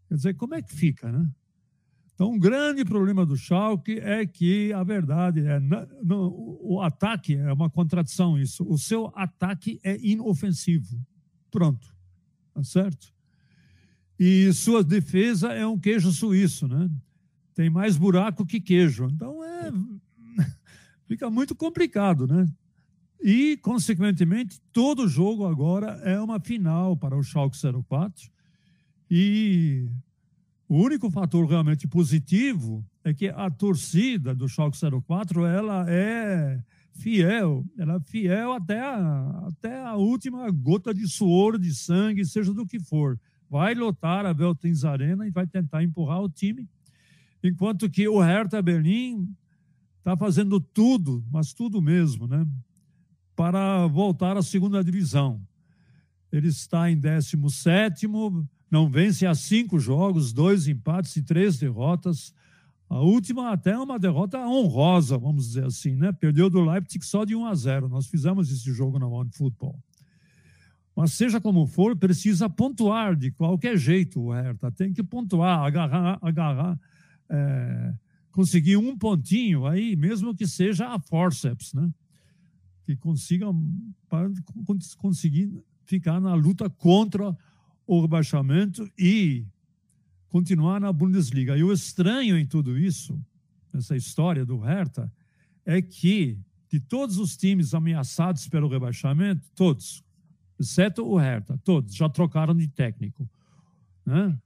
Quer 0.08 0.14
dizer, 0.14 0.34
como 0.34 0.54
é 0.54 0.62
que 0.62 0.74
fica, 0.74 1.10
né? 1.10 1.30
Então, 2.14 2.30
um 2.30 2.38
grande 2.38 2.84
problema 2.84 3.26
do 3.26 3.36
Schalke 3.36 3.98
é 3.98 4.24
que 4.24 4.72
a 4.72 4.84
verdade 4.84 5.44
é 5.44 5.58
no, 5.58 6.58
o 6.62 6.80
ataque 6.80 7.34
é 7.34 7.52
uma 7.52 7.68
contradição 7.68 8.38
isso. 8.38 8.64
O 8.68 8.78
seu 8.78 9.12
ataque 9.16 9.80
é 9.82 9.98
inofensivo. 10.00 10.96
Pronto. 11.50 11.92
Tá 12.52 12.62
certo? 12.62 13.12
E 14.18 14.52
sua 14.52 14.84
defesa 14.84 15.52
é 15.52 15.66
um 15.66 15.76
queijo 15.76 16.12
suíço, 16.12 16.68
né? 16.68 16.88
Tem 17.52 17.68
mais 17.68 17.96
buraco 17.96 18.46
que 18.46 18.60
queijo. 18.60 19.08
Então 19.10 19.42
é 19.42 19.72
fica 21.06 21.28
muito 21.28 21.52
complicado, 21.52 22.28
né? 22.28 22.46
E, 23.22 23.56
consequentemente, 23.58 24.60
todo 24.72 25.08
jogo 25.08 25.46
agora 25.46 26.00
é 26.04 26.20
uma 26.20 26.38
final 26.38 26.96
para 26.96 27.16
o 27.16 27.22
Schalke 27.22 27.56
04. 27.88 28.30
E 29.10 29.88
o 30.68 30.76
único 30.76 31.10
fator 31.10 31.46
realmente 31.46 31.86
positivo 31.86 32.84
é 33.02 33.12
que 33.12 33.28
a 33.28 33.50
torcida 33.50 34.34
do 34.34 34.48
Schalke 34.48 34.78
04 35.06 35.44
ela 35.46 35.86
é 35.88 36.60
fiel, 36.94 37.64
ela 37.78 37.96
é 37.96 38.00
fiel 38.00 38.52
até 38.52 38.80
a, 38.80 39.46
até 39.48 39.82
a 39.84 39.94
última 39.94 40.50
gota 40.50 40.94
de 40.94 41.06
suor, 41.08 41.58
de 41.58 41.74
sangue, 41.74 42.24
seja 42.24 42.52
do 42.52 42.66
que 42.66 42.78
for. 42.78 43.18
Vai 43.50 43.74
lotar 43.74 44.24
a 44.24 44.32
Veltins 44.32 44.84
Arena 44.84 45.26
e 45.26 45.30
vai 45.30 45.46
tentar 45.46 45.82
empurrar 45.82 46.22
o 46.22 46.28
time, 46.28 46.68
enquanto 47.42 47.90
que 47.90 48.08
o 48.08 48.20
Hertha 48.20 48.62
Berlim 48.62 49.28
está 49.98 50.16
fazendo 50.16 50.58
tudo, 50.60 51.24
mas 51.30 51.52
tudo 51.52 51.80
mesmo, 51.80 52.26
né? 52.26 52.46
Para 53.34 53.86
voltar 53.86 54.36
à 54.36 54.42
segunda 54.42 54.82
divisão. 54.82 55.40
Ele 56.30 56.48
está 56.48 56.90
em 56.90 56.98
17, 56.98 58.06
não 58.70 58.88
vence 58.88 59.24
há 59.24 59.34
cinco 59.34 59.78
jogos, 59.78 60.32
dois 60.32 60.66
empates 60.66 61.14
e 61.16 61.22
três 61.22 61.58
derrotas. 61.58 62.34
A 62.88 62.98
última 62.98 63.52
até 63.52 63.70
é 63.70 63.78
uma 63.78 63.98
derrota 63.98 64.38
honrosa, 64.38 65.16
vamos 65.16 65.46
dizer 65.46 65.64
assim, 65.64 65.94
né? 65.94 66.12
Perdeu 66.12 66.50
do 66.50 66.60
Leipzig 66.60 67.04
só 67.04 67.24
de 67.24 67.34
1 67.34 67.46
a 67.46 67.54
0. 67.54 67.88
Nós 67.88 68.06
fizemos 68.06 68.50
esse 68.50 68.72
jogo 68.72 68.98
na 68.98 69.06
One 69.06 69.30
Football. 69.32 69.78
Mas 70.94 71.12
seja 71.12 71.40
como 71.40 71.66
for, 71.66 71.96
precisa 71.96 72.48
pontuar 72.48 73.16
de 73.16 73.30
qualquer 73.32 73.76
jeito 73.76 74.20
o 74.20 74.32
Hertha. 74.32 74.70
Tem 74.70 74.92
que 74.92 75.02
pontuar, 75.02 75.60
agarrar, 75.60 76.18
agarrar, 76.22 76.78
é, 77.28 77.94
conseguir 78.30 78.76
um 78.76 78.96
pontinho 78.96 79.66
aí, 79.66 79.96
mesmo 79.96 80.34
que 80.34 80.46
seja 80.46 80.88
a 80.88 80.98
forceps, 81.00 81.72
né? 81.74 81.90
Que 82.84 82.96
consiga 82.96 83.46
para 84.08 84.30
conseguir 84.98 85.50
ficar 85.84 86.20
na 86.20 86.34
luta 86.34 86.68
contra 86.68 87.36
o 87.86 88.00
rebaixamento 88.00 88.90
e 88.98 89.44
continuar 90.28 90.80
na 90.80 90.92
Bundesliga. 90.92 91.56
E 91.56 91.62
o 91.62 91.72
estranho 91.72 92.36
em 92.36 92.46
tudo 92.46 92.78
isso, 92.78 93.18
essa 93.72 93.96
história 93.96 94.44
do 94.44 94.58
Hertha, 94.58 95.10
é 95.64 95.80
que 95.80 96.38
de 96.68 96.80
todos 96.80 97.18
os 97.18 97.36
times 97.36 97.72
ameaçados 97.72 98.48
pelo 98.48 98.68
rebaixamento, 98.68 99.48
todos, 99.54 100.02
exceto 100.58 101.06
o 101.06 101.16
Hertha, 101.16 101.56
todos 101.62 101.94
já 101.94 102.08
trocaram 102.08 102.54
de 102.54 102.66
técnico. 102.66 103.28
Né? 104.04 104.36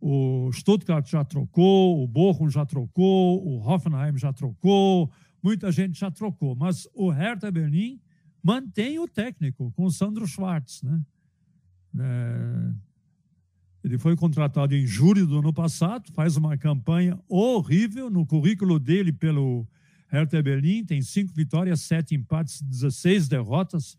O 0.00 0.50
Stuttgart 0.52 1.08
já 1.08 1.24
trocou, 1.24 2.02
o 2.02 2.08
Bochum 2.08 2.50
já 2.50 2.66
trocou, 2.66 3.46
o 3.46 3.58
Hoffenheim 3.58 4.18
já 4.18 4.32
trocou, 4.32 5.10
muita 5.42 5.70
gente 5.70 5.98
já 5.98 6.10
trocou, 6.10 6.54
mas 6.54 6.88
o 6.94 7.10
Hertha 7.10 7.50
Berlim 7.50 8.00
mantém 8.42 8.98
o 8.98 9.08
técnico 9.08 9.72
com 9.72 9.84
o 9.84 9.90
Sandro 9.90 10.26
Schwartz, 10.26 10.82
né? 10.82 11.00
É, 11.98 12.72
ele 13.82 13.98
foi 13.98 14.16
contratado 14.16 14.74
em 14.74 14.86
julho 14.86 15.26
do 15.26 15.38
ano 15.38 15.52
passado, 15.52 16.12
faz 16.12 16.36
uma 16.36 16.56
campanha 16.56 17.18
horrível 17.28 18.10
no 18.10 18.26
currículo 18.26 18.78
dele 18.78 19.12
pelo 19.12 19.66
Hertha 20.08 20.42
Berlim, 20.42 20.84
tem 20.84 21.00
cinco 21.02 21.32
vitórias, 21.32 21.82
sete 21.82 22.14
empates, 22.14 22.62
16 22.62 23.28
derrotas, 23.28 23.96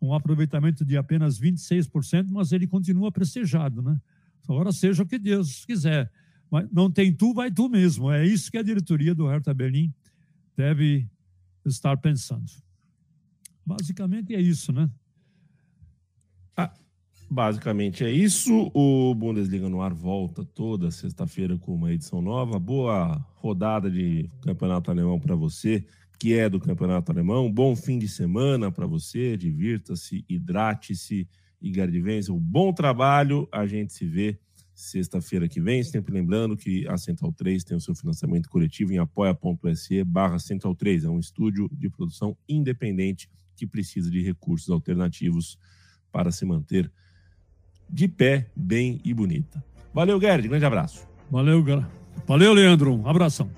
um 0.00 0.12
aproveitamento 0.12 0.84
de 0.84 0.96
apenas 0.96 1.40
26%, 1.40 2.28
mas 2.30 2.52
ele 2.52 2.66
continua 2.66 3.12
prestigiado, 3.12 3.82
né? 3.82 4.00
Agora 4.48 4.72
seja 4.72 5.02
o 5.02 5.06
que 5.06 5.18
Deus 5.18 5.64
quiser. 5.64 6.10
Mas 6.50 6.66
não 6.70 6.90
tem 6.90 7.12
tu, 7.12 7.34
vai 7.34 7.50
tu 7.50 7.68
mesmo. 7.68 8.10
É 8.10 8.24
isso 8.24 8.50
que 8.50 8.58
a 8.58 8.62
diretoria 8.62 9.14
do 9.14 9.26
Hertha 9.26 9.52
Berlim 9.52 9.92
deve 10.56 11.08
estar 11.64 11.96
pensando. 11.98 12.50
Basicamente 13.64 14.34
é 14.34 14.40
isso, 14.40 14.72
né? 14.72 14.88
Ah, 16.56 16.72
basicamente 17.30 18.04
é 18.04 18.10
isso. 18.10 18.70
O 18.72 19.14
Bundesliga 19.14 19.68
no 19.68 19.82
ar 19.82 19.92
volta 19.92 20.44
toda 20.44 20.90
sexta-feira 20.90 21.58
com 21.58 21.74
uma 21.74 21.92
edição 21.92 22.22
nova. 22.22 22.58
Boa 22.58 23.16
rodada 23.34 23.90
de 23.90 24.30
campeonato 24.42 24.90
alemão 24.90 25.18
para 25.18 25.34
você, 25.34 25.84
que 26.18 26.34
é 26.34 26.48
do 26.48 26.60
campeonato 26.60 27.10
alemão. 27.10 27.52
Bom 27.52 27.74
fim 27.74 27.98
de 27.98 28.08
semana 28.08 28.70
para 28.70 28.86
você. 28.86 29.36
Divirta-se, 29.36 30.24
hidrate-se 30.28 31.28
e 31.60 31.70
Gardivense. 31.70 32.30
Um 32.30 32.38
bom 32.38 32.72
trabalho. 32.72 33.48
A 33.52 33.66
gente 33.66 33.92
se 33.92 34.06
vê 34.06 34.38
sexta-feira 34.76 35.48
que 35.48 35.60
vem. 35.60 35.82
Sempre 35.82 36.12
lembrando 36.12 36.56
que 36.56 36.86
a 36.86 36.98
Central 36.98 37.32
3 37.32 37.64
tem 37.64 37.76
o 37.76 37.80
seu 37.80 37.94
financiamento 37.94 38.48
coletivo 38.48 38.92
em 38.92 38.98
apoia.se 38.98 40.04
barra 40.04 40.38
Central 40.38 40.74
3. 40.74 41.04
É 41.04 41.08
um 41.08 41.18
estúdio 41.18 41.68
de 41.72 41.88
produção 41.88 42.36
independente 42.46 43.28
que 43.56 43.66
precisa 43.66 44.10
de 44.10 44.20
recursos 44.20 44.68
alternativos 44.68 45.58
para 46.12 46.30
se 46.30 46.44
manter 46.44 46.92
de 47.88 48.06
pé, 48.06 48.50
bem 48.54 49.00
e 49.02 49.14
bonita. 49.14 49.64
Valeu, 49.94 50.20
Gerd. 50.20 50.46
Grande 50.46 50.66
abraço. 50.66 51.08
Valeu, 51.30 51.64
Valeu, 52.26 52.52
Leandro. 52.52 52.94
Um 52.94 53.08
abração. 53.08 53.50